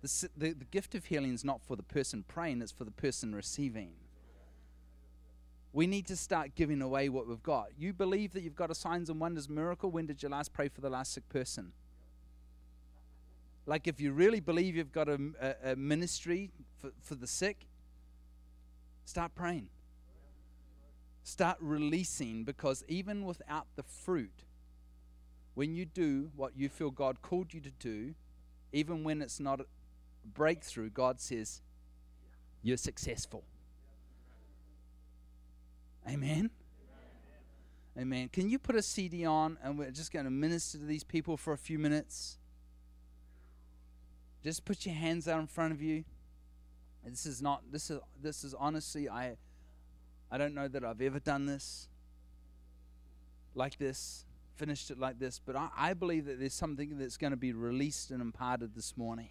[0.00, 2.90] The, the, the gift of healing is not for the person praying, it's for the
[2.90, 3.92] person receiving.
[5.74, 7.66] We need to start giving away what we've got.
[7.78, 9.90] You believe that you've got a signs and wonders miracle.
[9.90, 11.72] When did you last pray for the last sick person?
[13.66, 17.66] Like, if you really believe you've got a, a, a ministry for, for the sick,
[19.04, 19.68] Start praying.
[21.24, 24.44] Start releasing because even without the fruit,
[25.54, 28.14] when you do what you feel God called you to do,
[28.72, 29.66] even when it's not a
[30.34, 31.60] breakthrough, God says,
[32.62, 33.44] You're successful.
[36.08, 36.50] Amen.
[37.98, 38.30] Amen.
[38.30, 41.36] Can you put a CD on and we're just going to minister to these people
[41.36, 42.38] for a few minutes?
[44.42, 46.04] Just put your hands out in front of you.
[47.04, 49.36] This is not this is this is honestly I
[50.30, 51.88] I don't know that I've ever done this
[53.54, 54.24] like this,
[54.56, 57.52] finished it like this, but I, I believe that there's something that's going to be
[57.52, 59.30] released and imparted this morning.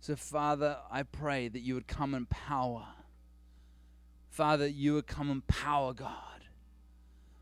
[0.00, 2.86] So, Father, I pray that you would come in power.
[4.30, 6.12] Father, you would come in power, God.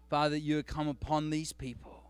[0.09, 2.03] Father, you would come upon these people.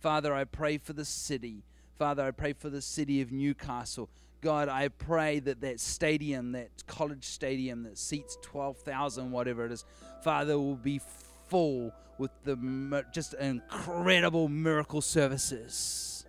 [0.00, 1.62] Father, I pray for the city.
[1.98, 4.08] Father, I pray for the city of Newcastle.
[4.46, 9.84] God, I pray that that stadium, that college stadium that seats 12,000, whatever it is,
[10.22, 11.00] Father, will be
[11.48, 16.24] full with the just incredible miracle services.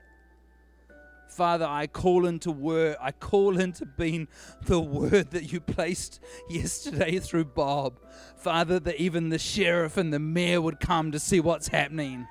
[1.30, 4.28] Father, I call into word, I call into being
[4.64, 6.20] the word that you placed
[6.50, 8.00] yesterday through Bob.
[8.38, 12.28] Father, that even the sheriff and the mayor would come to see what's happening.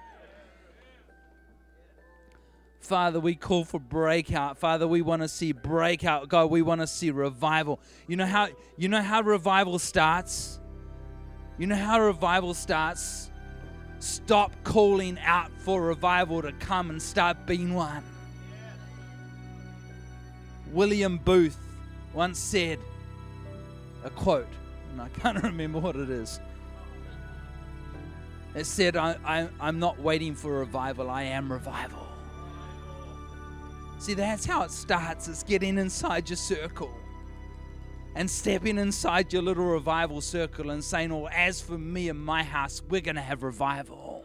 [2.86, 4.58] Father, we call for breakout.
[4.58, 6.28] Father, we want to see breakout.
[6.28, 7.80] God, we want to see revival.
[8.06, 10.60] You know how you know how revival starts?
[11.58, 13.30] You know how revival starts?
[13.98, 18.04] Stop calling out for revival to come and start being one.
[20.72, 21.58] William Booth
[22.12, 22.78] once said
[24.04, 24.46] a quote,
[24.92, 26.38] and I can't remember what it is.
[28.54, 32.05] It said, I, I, I'm not waiting for revival, I am revival.
[33.98, 35.28] See, that's how it starts.
[35.28, 36.92] It's getting inside your circle.
[38.16, 42.42] and stepping inside your little revival circle and saying, Oh, as for me and my
[42.42, 44.24] house, we're going to have revival.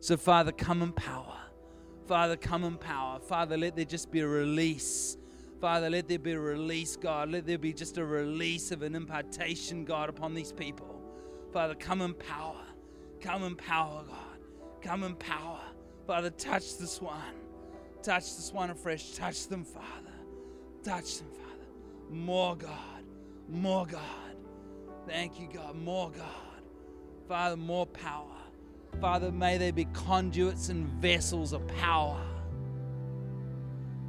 [0.00, 1.36] So, Father, come in power.
[2.06, 3.20] Father, come in power.
[3.20, 5.18] Father, let there just be a release.
[5.60, 7.30] Father, let there be a release, God.
[7.30, 11.02] Let there be just a release of an impartation, God, upon these people.
[11.52, 12.62] Father, come in power.
[13.20, 14.38] Come in power, God.
[14.82, 15.60] Come in power.
[16.06, 17.20] Father, touch this one.
[18.06, 19.14] Touch this one afresh.
[19.14, 20.14] Touch them, Father.
[20.84, 21.66] Touch them, Father.
[22.08, 23.02] More God.
[23.48, 24.36] More God.
[25.08, 25.74] Thank you, God.
[25.74, 26.62] More God.
[27.26, 28.30] Father, more power.
[29.00, 32.22] Father, may they be conduits and vessels of power.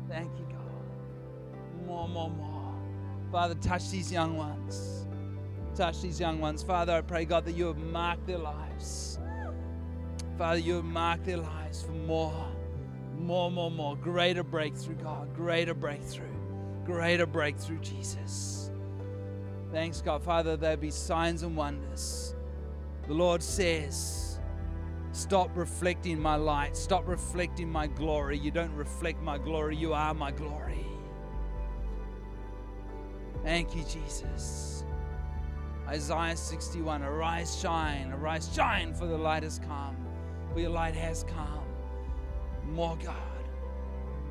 [0.07, 1.87] Thank you, God.
[1.87, 2.75] More, more, more.
[3.31, 5.07] Father, touch these young ones.
[5.73, 6.61] Touch these young ones.
[6.61, 9.17] Father, I pray, God, that you have marked their lives.
[10.37, 12.47] Father, you have marked their lives for more,
[13.17, 13.95] more, more, more.
[13.95, 15.33] Greater breakthrough, God.
[15.35, 16.25] Greater breakthrough.
[16.85, 18.71] Greater breakthrough, Jesus.
[19.71, 20.23] Thanks, God.
[20.23, 22.35] Father, there be signs and wonders.
[23.07, 24.27] The Lord says,
[25.11, 26.77] Stop reflecting my light.
[26.77, 28.37] Stop reflecting my glory.
[28.37, 29.75] You don't reflect my glory.
[29.75, 30.85] You are my glory.
[33.43, 34.83] Thank you, Jesus.
[35.87, 39.95] Isaiah 61 Arise, shine, arise, shine, for the light has come,
[40.53, 41.66] for your light has come.
[42.73, 43.15] More, God.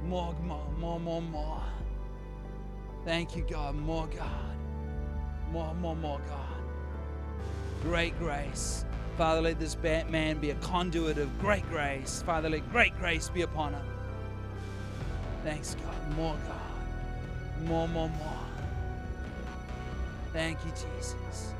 [0.04, 1.62] More, more, more, more, more.
[3.04, 3.74] Thank you, God.
[3.74, 4.56] More, God.
[5.50, 6.46] More, more, more, God.
[7.82, 8.84] Great grace.
[9.16, 12.22] Father, let this man be a conduit of great grace.
[12.26, 13.84] Father, let great grace be upon him.
[15.42, 16.16] Thanks, God.
[16.16, 17.68] More, God.
[17.68, 18.46] More, more, more.
[20.32, 21.54] Thank you, Jesus.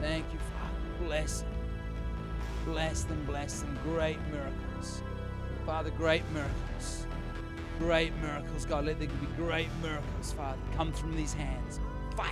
[0.00, 1.06] Thank you, Father.
[1.06, 1.52] Bless them.
[2.66, 3.78] Bless them, bless them.
[3.84, 4.67] Great miracles.
[5.68, 7.04] Father, great miracles.
[7.78, 8.86] Great miracles, God.
[8.86, 10.56] Let there be great miracles, Father.
[10.74, 11.78] Come from these hands.
[12.16, 12.30] Fire.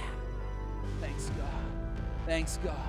[1.03, 1.63] Thanks, God.
[2.25, 2.89] Thanks, God.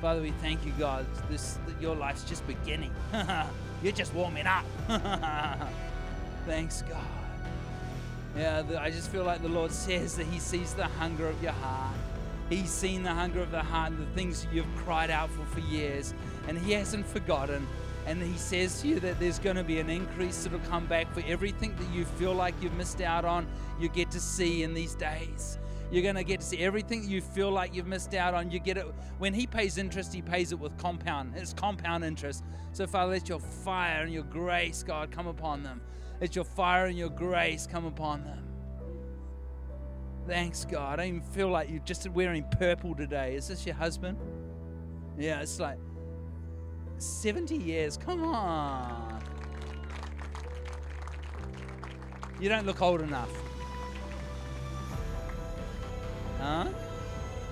[0.00, 1.04] Father, we thank you, God.
[1.28, 2.90] This your life's just beginning.
[3.82, 4.64] You're just warming up.
[6.46, 7.04] Thanks, God.
[8.38, 11.42] Yeah, the, I just feel like the Lord says that He sees the hunger of
[11.42, 11.94] your heart.
[12.48, 15.60] He's seen the hunger of the heart and the things you've cried out for for
[15.60, 16.14] years,
[16.48, 17.66] and He hasn't forgotten.
[18.06, 21.12] And He says to you that there's going to be an increase that'll come back
[21.12, 23.46] for everything that you feel like you've missed out on.
[23.80, 25.58] You get to see in these days.
[25.90, 28.50] You're going to get to see everything you feel like you've missed out on.
[28.50, 28.86] You get it
[29.18, 30.12] when He pays interest.
[30.12, 31.34] He pays it with compound.
[31.36, 32.44] It's compound interest.
[32.72, 35.80] So Father, let Your fire and Your grace, God, come upon them.
[36.20, 38.48] Let Your fire and Your grace come upon them.
[40.28, 41.00] Thanks, God.
[41.00, 43.34] I don't even feel like you're just wearing purple today.
[43.34, 44.18] Is this your husband?
[45.16, 45.78] Yeah, it's like
[47.02, 47.96] 70 years.
[47.96, 49.22] Come on.
[52.40, 53.30] You don't look old enough.
[56.40, 56.68] Huh?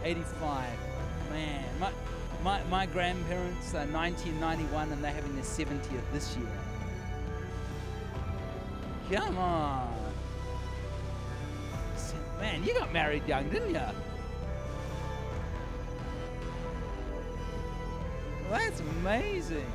[0.05, 0.68] 85.
[1.31, 1.90] Man, my,
[2.44, 5.81] my, my grandparents are 1991 and they're having their 70th
[6.12, 6.47] this year.
[9.10, 9.93] Come on.
[12.39, 13.81] Man, you got married young, didn't you?
[18.51, 19.66] That's amazing.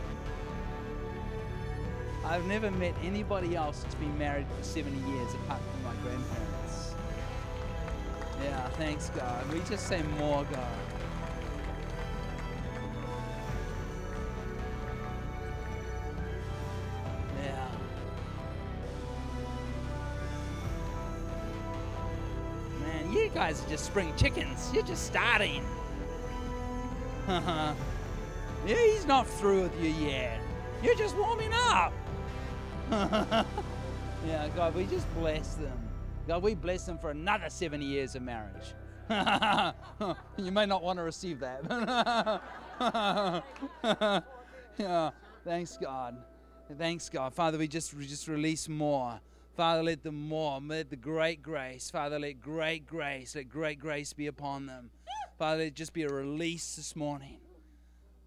[2.25, 6.95] I've never met anybody else that's been married for 70 years apart from my grandparents.
[8.43, 9.51] Yeah, thanks, God.
[9.51, 10.67] We just say more, God.
[17.43, 17.71] Yeah.
[22.79, 24.71] Man, you guys are just spring chickens.
[24.73, 25.63] You're just starting.
[27.27, 27.73] Uh-huh.
[28.65, 30.39] Yeah, he's not through with you yet.
[30.83, 31.93] You're just warming up.
[32.91, 35.77] yeah, God, we just bless them.
[36.27, 38.73] God, we bless them for another 70 years of marriage.
[40.37, 41.61] you may not want to receive that.
[44.77, 45.09] yeah,
[45.43, 46.17] thanks, God.
[46.77, 47.33] Thanks, God.
[47.33, 49.19] Father, we just, we just release more.
[49.57, 54.13] Father, let them more, let the great grace, Father, let great grace, let great grace
[54.13, 54.89] be upon them.
[55.37, 57.40] Father, let it just be a release this morning.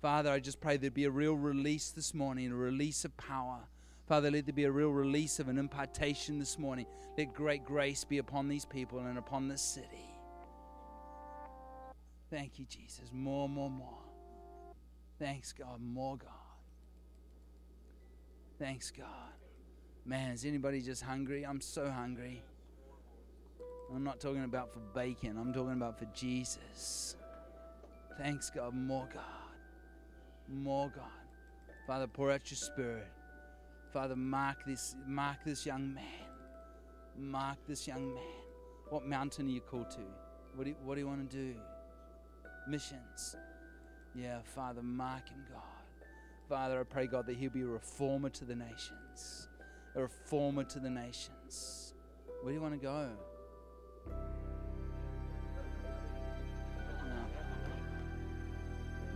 [0.04, 3.60] Father, I just pray there'd be a real release this morning, a release of power.
[4.06, 6.84] Father, let there be a real release of an impartation this morning.
[7.16, 10.04] Let great grace be upon these people and upon this city.
[12.28, 13.08] Thank you, Jesus.
[13.14, 13.96] More, more, more.
[15.18, 15.80] Thanks, God.
[15.80, 16.28] More, God.
[18.58, 19.08] Thanks, God.
[20.04, 21.46] Man, is anybody just hungry?
[21.46, 22.42] I'm so hungry.
[23.90, 27.16] I'm not talking about for bacon, I'm talking about for Jesus.
[28.18, 28.74] Thanks, God.
[28.74, 29.43] More, God.
[30.48, 31.04] More, God.
[31.86, 33.08] Father, pour out your spirit.
[33.92, 36.04] Father, mark this, mark this young man.
[37.16, 38.24] Mark this young man.
[38.90, 40.00] What mountain are you called to?
[40.54, 41.54] What do you, what do you want to do?
[42.68, 43.36] Missions.
[44.14, 45.62] Yeah, Father, mark him, God.
[46.48, 49.48] Father, I pray, God, that he'll be a reformer to the nations.
[49.96, 51.94] A reformer to the nations.
[52.42, 53.10] Where do you want to go?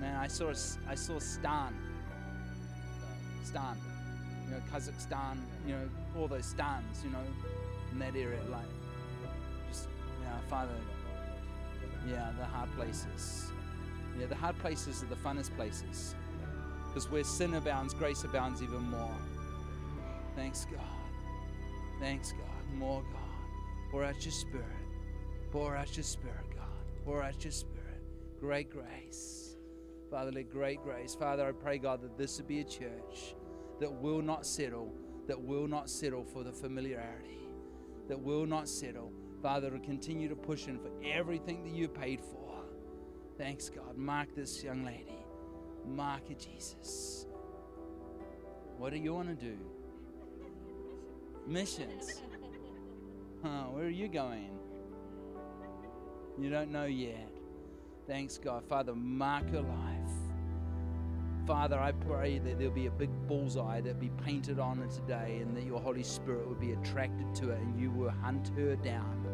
[0.00, 0.52] Man, I saw
[0.88, 1.74] I saw Stan.
[3.42, 3.76] Stan,
[4.44, 5.88] you know, Kazakhstan, you know,
[6.18, 7.22] all those stans, you know,
[7.92, 8.60] in that area, like,
[9.70, 9.88] just,
[10.22, 10.74] yeah, Father,
[12.08, 13.50] yeah, the hard places.
[14.18, 16.14] Yeah, the hard places are the funnest places.
[16.88, 19.16] Because where sin abounds, grace abounds even more.
[20.36, 20.80] Thanks, God.
[22.00, 22.78] Thanks, God.
[22.78, 23.90] More, God.
[23.90, 24.66] Pour out your spirit.
[25.52, 26.66] Pour out your spirit, God.
[27.04, 28.02] Pour out your spirit.
[28.40, 29.47] Great grace.
[30.10, 31.14] Father, let great grace.
[31.14, 33.34] Father, I pray, God, that this would be a church
[33.80, 34.92] that will not settle,
[35.26, 37.38] that will not settle for the familiarity,
[38.08, 39.12] that will not settle.
[39.42, 42.64] Father, to continue to push in for everything that you paid for.
[43.36, 43.96] Thanks, God.
[43.96, 45.24] Mark this young lady.
[45.86, 47.26] Mark it, Jesus.
[48.78, 49.56] What do you want to do?
[51.46, 52.22] Missions.
[53.42, 54.58] Huh, where are you going?
[56.38, 57.30] You don't know yet.
[58.06, 58.64] Thanks, God.
[58.64, 59.97] Father, mark her life.
[61.48, 65.38] Father, I pray that there'll be a big bullseye that be painted on it today
[65.40, 68.76] and that your Holy Spirit will be attracted to it and you will hunt her
[68.76, 69.24] down.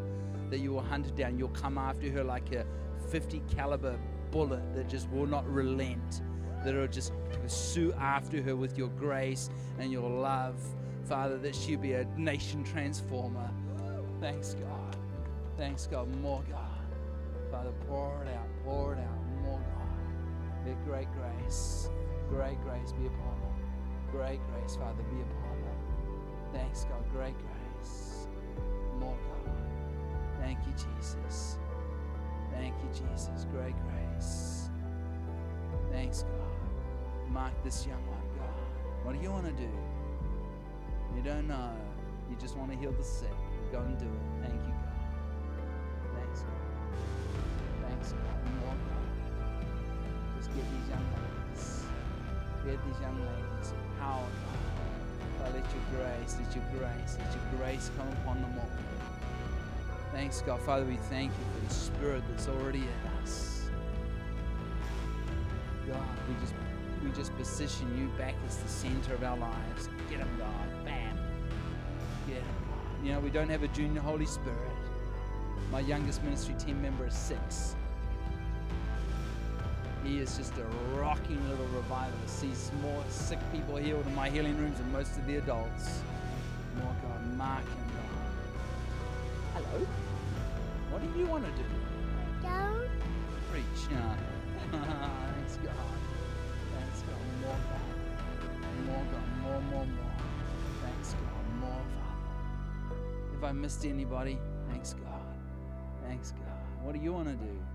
[0.49, 1.36] That you will hunt her down.
[1.36, 2.65] You'll come after her like a
[3.09, 3.99] 50 caliber
[4.31, 6.23] bullet that just will not relent.
[6.65, 9.51] That will just pursue after her with your grace
[9.81, 10.55] and your love.
[11.07, 13.51] Father, that she'll be a nation transformer.
[14.20, 14.97] Thanks, God.
[15.57, 16.07] Thanks, God.
[16.20, 16.61] More, God.
[17.51, 19.23] Father, pour it out, pour it out.
[20.86, 21.91] Great grace
[22.28, 23.55] Great grace be upon them.
[24.11, 25.77] Great grace, Father, be upon them.
[26.53, 27.05] Thanks, God.
[27.12, 28.27] Great grace.
[28.99, 29.53] More, God.
[30.41, 31.59] Thank you, Jesus.
[32.51, 33.47] Thank you, Jesus.
[33.53, 34.70] Great grace.
[35.93, 37.31] Thanks, God.
[37.31, 39.05] Mark this young one, God.
[39.05, 39.70] What do you want to do?
[41.15, 41.70] You don't know.
[42.31, 43.31] You just want to heal the sick.
[43.70, 44.49] Go and do it.
[44.49, 44.73] Thank you,
[50.55, 51.24] Get these young ones
[52.64, 54.22] get these young ladies How,
[55.39, 55.55] God.
[55.55, 58.68] let your grace, let your grace, let your grace come upon them all.
[60.12, 60.60] Thanks, God.
[60.60, 63.68] Father, we thank you for the Spirit that's already in us.
[65.86, 65.98] God,
[66.28, 66.55] we just
[67.02, 69.89] we just position you back as the center of our lives.
[70.09, 70.85] Get them, God.
[70.85, 71.18] Bam.
[72.26, 72.55] Get them.
[73.05, 74.72] You know, we don't have a junior Holy Spirit.
[75.70, 77.76] My youngest ministry team member is six.
[80.05, 80.64] He is just a
[80.98, 82.40] rocking little revivalist.
[82.40, 86.02] Sees more sick people healed in my healing rooms than most of the adults.
[86.78, 89.62] More God, mark him, God.
[89.62, 89.86] Hello.
[90.90, 91.68] What do you want to do?
[92.43, 92.90] Don't.
[93.51, 94.16] Preach, yeah.
[94.72, 95.74] Thanks, God.
[96.74, 97.24] Thanks, God.
[97.40, 98.86] More God.
[98.86, 99.43] More God.
[99.43, 100.12] More, more, more.
[100.82, 101.60] Thanks, God.
[101.60, 102.98] More, Father.
[103.39, 105.20] If I missed anybody, thanks, God.
[106.06, 106.85] Thanks, God.
[106.85, 107.73] What do you want to do?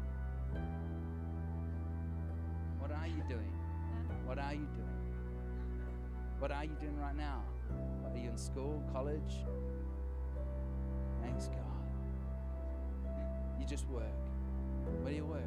[4.49, 4.89] Are you doing?
[6.39, 7.43] What are you doing right now?
[8.03, 9.45] Are you in school, college?
[11.21, 13.13] Thanks, God.
[13.59, 14.03] You just work.
[15.03, 15.43] Where do you work?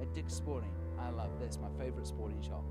[0.00, 0.72] At Dick's Sporting.
[0.98, 1.58] I love this.
[1.60, 2.64] My favorite sporting shop.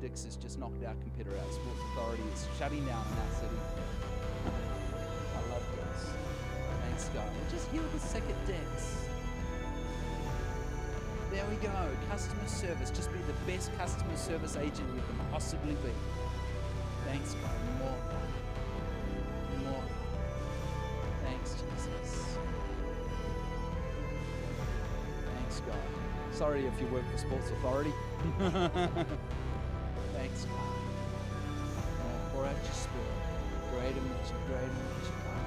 [0.00, 1.52] Dick's has just knocked our competitor out.
[1.54, 3.60] Sports Authority is shutting down in our city.
[5.36, 6.10] I love Dick's.
[6.82, 7.30] Thanks, God.
[7.30, 9.11] We just heal the sick at Dick's.
[11.32, 11.72] There we go.
[12.10, 12.90] Customer service.
[12.90, 15.90] Just be the best customer service agent you can possibly be.
[17.06, 17.50] Thanks, God.
[17.78, 17.96] More.
[19.64, 19.82] More.
[21.24, 22.36] Thanks, Jesus.
[25.34, 25.78] Thanks, God.
[26.32, 27.94] Sorry if you work for Sports Authority.
[28.38, 30.74] Thanks, God.
[31.96, 33.06] Oh, pour out your spirit.
[33.70, 34.36] Measure, greater measure,
[35.24, 35.46] God.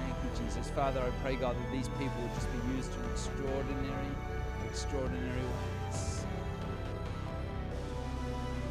[0.00, 0.68] Thank you, Jesus.
[0.70, 4.10] Father, I pray, God, that these people will just be used in extraordinary
[4.74, 6.26] extraordinary ways.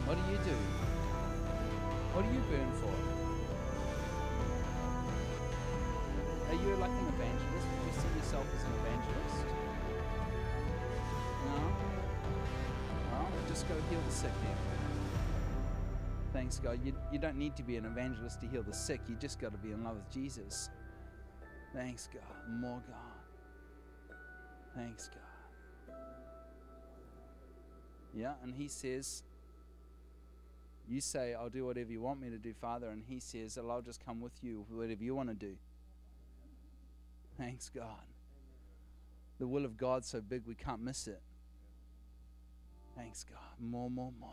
[0.04, 0.58] What do you do?
[2.12, 2.92] What do you burn for?
[6.50, 7.68] Are you like an evangelist?
[7.72, 9.48] Would you see yourself as an evangelist?
[11.48, 11.72] No?
[13.14, 14.58] Well, just go heal the sick then.
[16.34, 16.84] Thanks, God.
[16.84, 19.00] You, you don't need to be an evangelist to heal the sick.
[19.08, 20.70] You just got to be in love with Jesus.
[21.74, 22.24] Thanks, God.
[22.50, 24.18] More God.
[24.76, 25.33] Thanks, God.
[28.14, 29.24] Yeah, and he says,
[30.88, 32.90] You say, I'll do whatever you want me to do, Father.
[32.90, 35.56] And He says, I'll just come with you, whatever you want to do.
[37.38, 38.06] Thanks, God.
[39.40, 41.22] The will of God's so big we can't miss it.
[42.96, 43.40] Thanks, God.
[43.60, 44.30] More, more, more.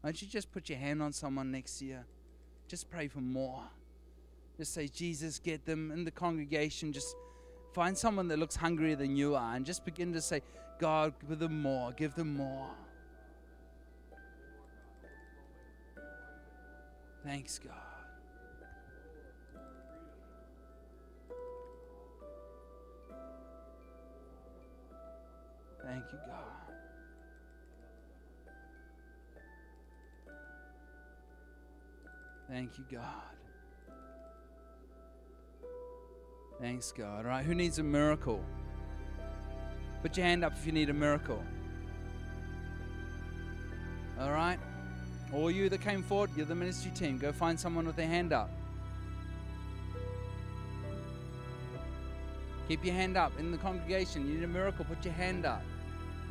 [0.00, 1.98] Why don't you just put your hand on someone next to you?
[2.68, 3.62] Just pray for more.
[4.56, 6.92] Just say, Jesus, get them in the congregation.
[6.92, 7.14] Just
[7.72, 10.42] find someone that looks hungrier than you are and just begin to say,
[10.78, 12.70] God, give them more, give them more.
[17.24, 17.72] Thanks, God.
[25.84, 26.62] Thank you, God.
[32.48, 33.04] Thank you, God.
[36.60, 37.24] Thanks, God.
[37.24, 38.44] All right, who needs a miracle?
[40.02, 41.42] Put your hand up if you need a miracle.
[44.20, 44.58] All right?
[45.34, 47.18] All you that came forward, you're the ministry team.
[47.18, 48.50] Go find someone with their hand up.
[52.68, 54.26] Keep your hand up in the congregation.
[54.28, 55.62] You need a miracle, put your hand up.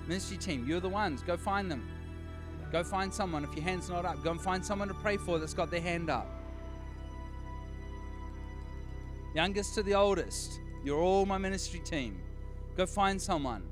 [0.07, 1.21] Ministry team, you're the ones.
[1.23, 1.87] Go find them.
[2.71, 3.43] Go find someone.
[3.43, 5.81] If your hand's not up, go and find someone to pray for that's got their
[5.81, 6.27] hand up.
[9.35, 12.19] Youngest to the oldest, you're all my ministry team.
[12.75, 13.63] Go find someone.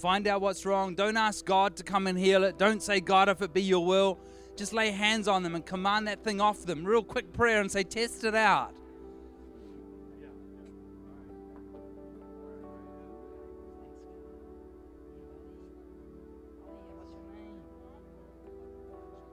[0.00, 0.94] Find out what's wrong.
[0.94, 2.56] Don't ask God to come and heal it.
[2.56, 4.18] Don't say, God, if it be your will.
[4.56, 6.86] Just lay hands on them and command that thing off them.
[6.86, 8.72] Real quick prayer and say, test it out.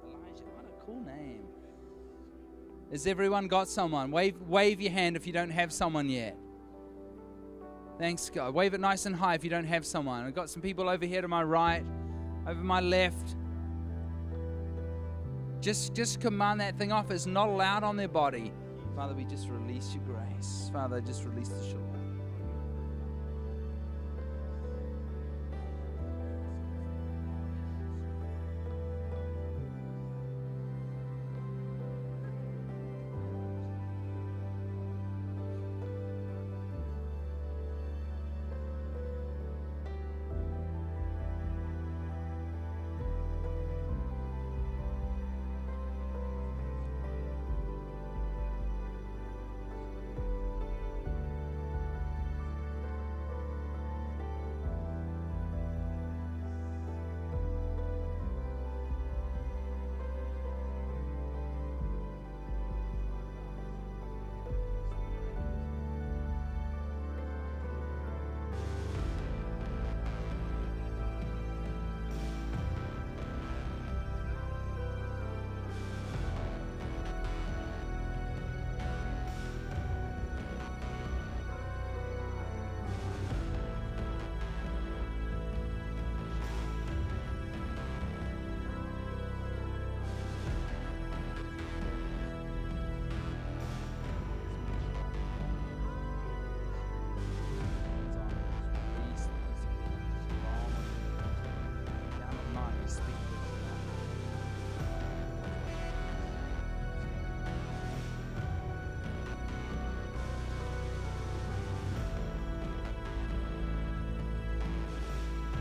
[0.10, 1.46] Elijah, what a cool name.
[2.92, 4.12] Has everyone got someone?
[4.12, 6.36] Wave, wave your hand if you don't have someone yet.
[7.98, 8.54] Thanks, God.
[8.54, 10.24] Wave it nice and high if you don't have someone.
[10.24, 11.84] I've got some people over here to my right,
[12.46, 13.36] over my left.
[15.62, 17.10] Just, just command that thing off.
[17.10, 18.52] It's not allowed on their body.
[18.96, 20.70] Father, we just release your grace.
[20.72, 21.97] Father, just release the shalom.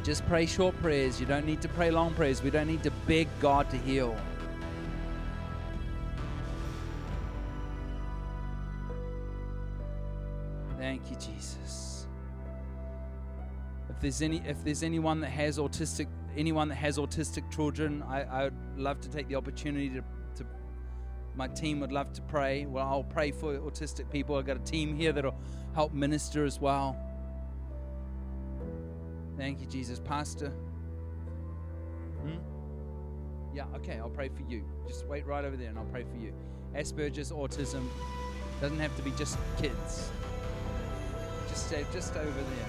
[0.06, 1.18] Just pray short prayers.
[1.18, 2.40] You don't need to pray long prayers.
[2.40, 4.16] We don't need to beg God to heal.
[10.78, 12.06] Thank you, Jesus.
[13.90, 16.06] If there's any if there's anyone that has autistic
[16.36, 20.04] anyone that has autistic children, I, I would love to take the opportunity to,
[20.36, 20.46] to
[21.34, 22.64] my team would love to pray.
[22.66, 24.36] Well, I'll pray for autistic people.
[24.36, 25.34] I've got a team here that'll
[25.74, 26.96] help minister as well.
[29.36, 29.98] Thank you, Jesus.
[30.00, 30.50] Pastor?
[32.22, 32.38] Hmm?
[33.54, 34.64] Yeah, okay, I'll pray for you.
[34.86, 36.32] Just wait right over there and I'll pray for you.
[36.74, 37.86] Asperger's, autism,
[38.60, 40.10] doesn't have to be just kids.
[41.48, 42.66] Just stay just over there.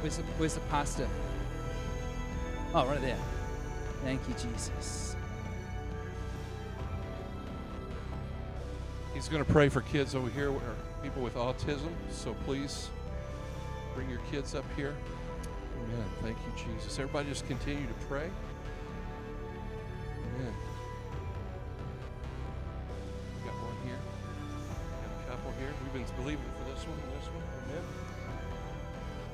[0.00, 1.08] Where's the, where's the pastor?
[2.74, 3.18] Oh, right there.
[4.02, 5.16] Thank you, Jesus.
[9.14, 10.60] He's going to pray for kids over here, or
[11.02, 11.90] people with autism.
[12.10, 12.88] So please
[13.94, 14.94] bring your kids up here.
[15.88, 16.04] Amen.
[16.22, 16.98] Thank you, Jesus.
[16.98, 18.30] Everybody just continue to pray.
[20.36, 20.54] Amen.
[23.36, 23.98] We got one here.
[25.06, 25.72] Got a couple here.
[25.82, 27.42] We've been believing for this one and this one.
[27.64, 27.84] Amen.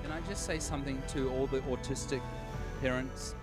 [0.02, 2.20] Can I just say something to all the autistic
[2.81, 3.35] parents?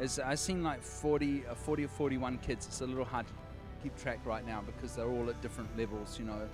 [0.00, 2.66] is I've seen like 40, uh, 40 or 41 kids.
[2.66, 3.32] It's a little hard to
[3.82, 6.48] keep track right now because they're all at different levels, you know.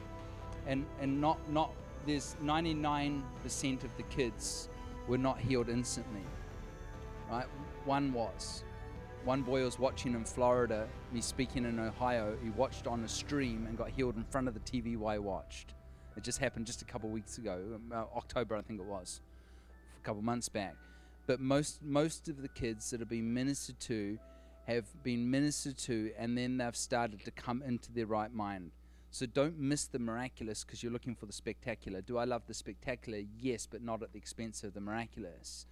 [0.66, 1.73] And and not not
[2.07, 3.23] there's 99%
[3.85, 4.69] of the kids
[5.09, 6.25] were not healed instantly.
[7.31, 7.47] Right?
[7.85, 8.65] One was.
[9.25, 12.37] One boy was watching in Florida, me speaking in Ohio.
[12.43, 15.19] He watched on a stream and got healed in front of the TV while I
[15.19, 15.73] watched.
[16.17, 19.21] It just happened just a couple weeks ago, um, uh, October I think it was,
[19.99, 20.77] a couple months back.
[21.27, 24.19] But most most of the kids that have been ministered to
[24.67, 28.71] have been ministered to, and then they've started to come into their right mind.
[29.15, 32.01] So don't miss the miraculous because you're looking for the spectacular.
[32.01, 33.20] Do I love the spectacular?
[33.39, 35.66] Yes, but not at the expense of the miraculous.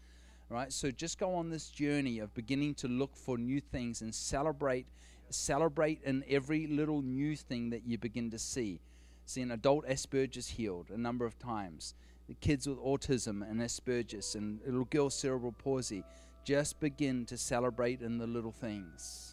[0.49, 0.73] Right?
[0.73, 4.87] So just go on this journey of beginning to look for new things and celebrate
[5.29, 8.79] celebrate in every little new thing that you begin to see.
[9.27, 11.97] See an adult Asperger's healed a number of times.
[12.29, 16.05] The kids with autism and Asperger's and little girl cerebral palsy
[16.45, 19.32] just begin to celebrate in the little things.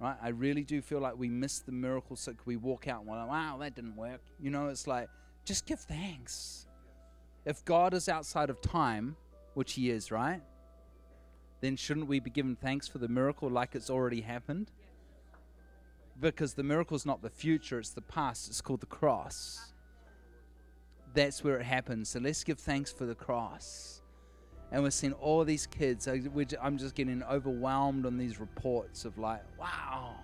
[0.00, 0.16] Right?
[0.22, 3.18] I really do feel like we miss the miracle so we walk out and we're
[3.18, 4.20] like, wow, that didn't work.
[4.40, 5.08] You know, it's like,
[5.44, 6.66] just give thanks.
[7.44, 9.16] If God is outside of time,
[9.54, 10.40] which He is, right?
[11.60, 14.70] Then shouldn't we be giving thanks for the miracle like it's already happened?
[16.20, 18.48] Because the miracle is not the future, it's the past.
[18.48, 19.72] It's called the cross.
[21.14, 22.10] That's where it happens.
[22.10, 23.97] So let's give thanks for the cross
[24.70, 26.08] and we're seeing all these kids.
[26.08, 30.14] I'm just getting overwhelmed on these reports of like, wow,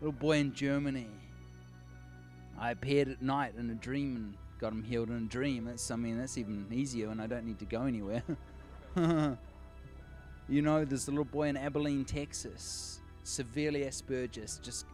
[0.00, 1.08] little boy in Germany.
[2.58, 5.64] I appeared at night in a dream and got him healed in a dream.
[5.64, 8.22] That's I mean that's even easier, and I don't need to go anywhere.
[10.48, 14.58] you know, there's a little boy in Abilene, Texas, severely Asperger's.
[14.62, 14.86] Just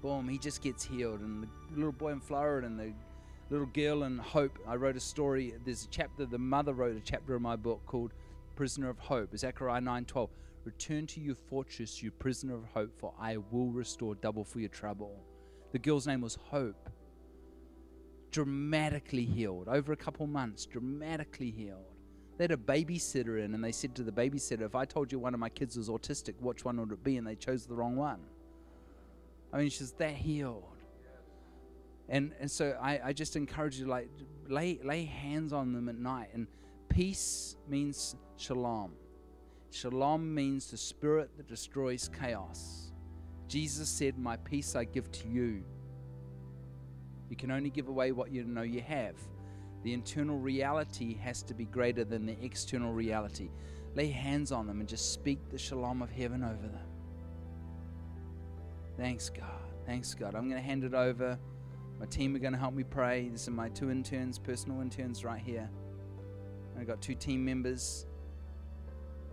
[0.00, 2.92] boom, he just gets healed, and the little boy in Florida, and the
[3.50, 4.58] little girl in hope.
[4.66, 5.54] I wrote a story.
[5.64, 6.26] There's a chapter.
[6.26, 8.12] The mother wrote a chapter in my book called
[8.56, 10.30] "Prisoner of Hope." Zechariah 9:12.
[10.64, 14.68] Return to your fortress, you prisoner of hope, for I will restore double for your
[14.68, 15.24] trouble.
[15.72, 16.90] The girl's name was Hope.
[18.30, 20.66] Dramatically healed over a couple months.
[20.66, 21.94] Dramatically healed.
[22.36, 25.18] They had a babysitter in, and they said to the babysitter, "If I told you
[25.18, 27.74] one of my kids was autistic, which one would it be?" And they chose the
[27.74, 28.20] wrong one.
[29.52, 30.77] I mean, she's that healed
[32.08, 34.08] and and so I, I just encourage you to like
[34.48, 36.28] lay lay hands on them at night.
[36.32, 36.46] And
[36.88, 38.92] peace means shalom.
[39.70, 42.92] Shalom means the spirit that destroys chaos.
[43.46, 45.62] Jesus said my peace i give to you.
[47.28, 49.16] You can only give away what you know you have.
[49.82, 53.50] The internal reality has to be greater than the external reality.
[53.94, 56.86] Lay hands on them and just speak the shalom of heaven over them.
[58.96, 59.44] Thanks god.
[59.86, 60.34] Thanks god.
[60.34, 61.38] I'm going to hand it over
[61.98, 63.28] my team are going to help me pray.
[63.28, 65.68] These are my two interns, personal interns, right here.
[66.78, 68.06] I've got two team members,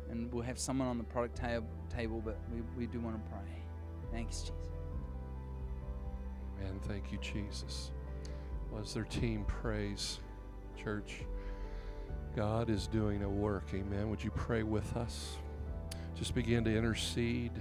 [0.10, 3.32] and we'll have someone on the product tab- table, but we, we do want to
[3.32, 3.64] pray.
[4.12, 4.56] Thanks, Jesus.
[6.60, 6.80] Amen.
[6.88, 7.92] Thank you, Jesus.
[8.72, 10.20] Well, as their team prays,
[10.76, 11.22] church,
[12.36, 13.66] God is doing a work.
[13.74, 14.10] Amen.
[14.10, 15.38] Would you pray with us?
[16.16, 17.52] Just begin to intercede.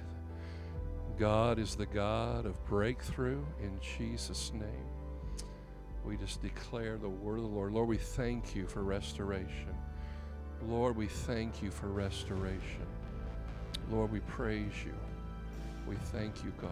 [1.19, 4.95] God is the God of breakthrough in Jesus' name
[6.05, 7.73] we just declare the word of the Lord.
[7.73, 9.75] Lord, we thank you for restoration.
[10.69, 12.87] Lord, we thank you for restoration.
[13.91, 14.95] Lord, we praise you.
[15.89, 16.71] We thank you, God.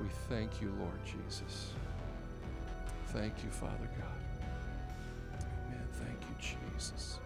[0.00, 1.72] We thank you, Lord Jesus.
[3.08, 4.48] Thank you, Father God.
[5.66, 5.86] Amen.
[5.92, 7.20] Thank you, Jesus.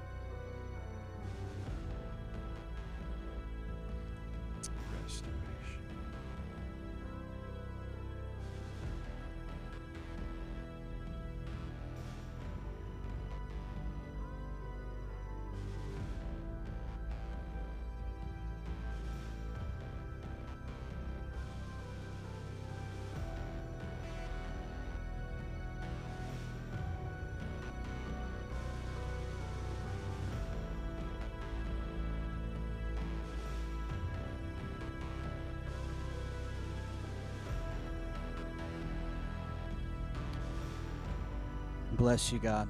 [41.99, 42.69] Bless you, God.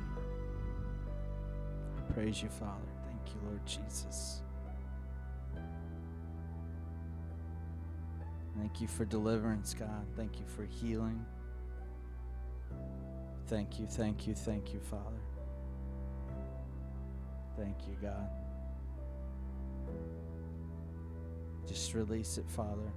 [2.15, 2.89] Praise you, Father.
[3.05, 4.41] Thank you, Lord Jesus.
[8.59, 10.07] Thank you for deliverance, God.
[10.17, 11.25] Thank you for healing.
[13.49, 15.21] Thank you, thank you, thank you, Father.
[17.59, 18.31] Thank you, God.
[21.67, 22.93] Just release it, Father.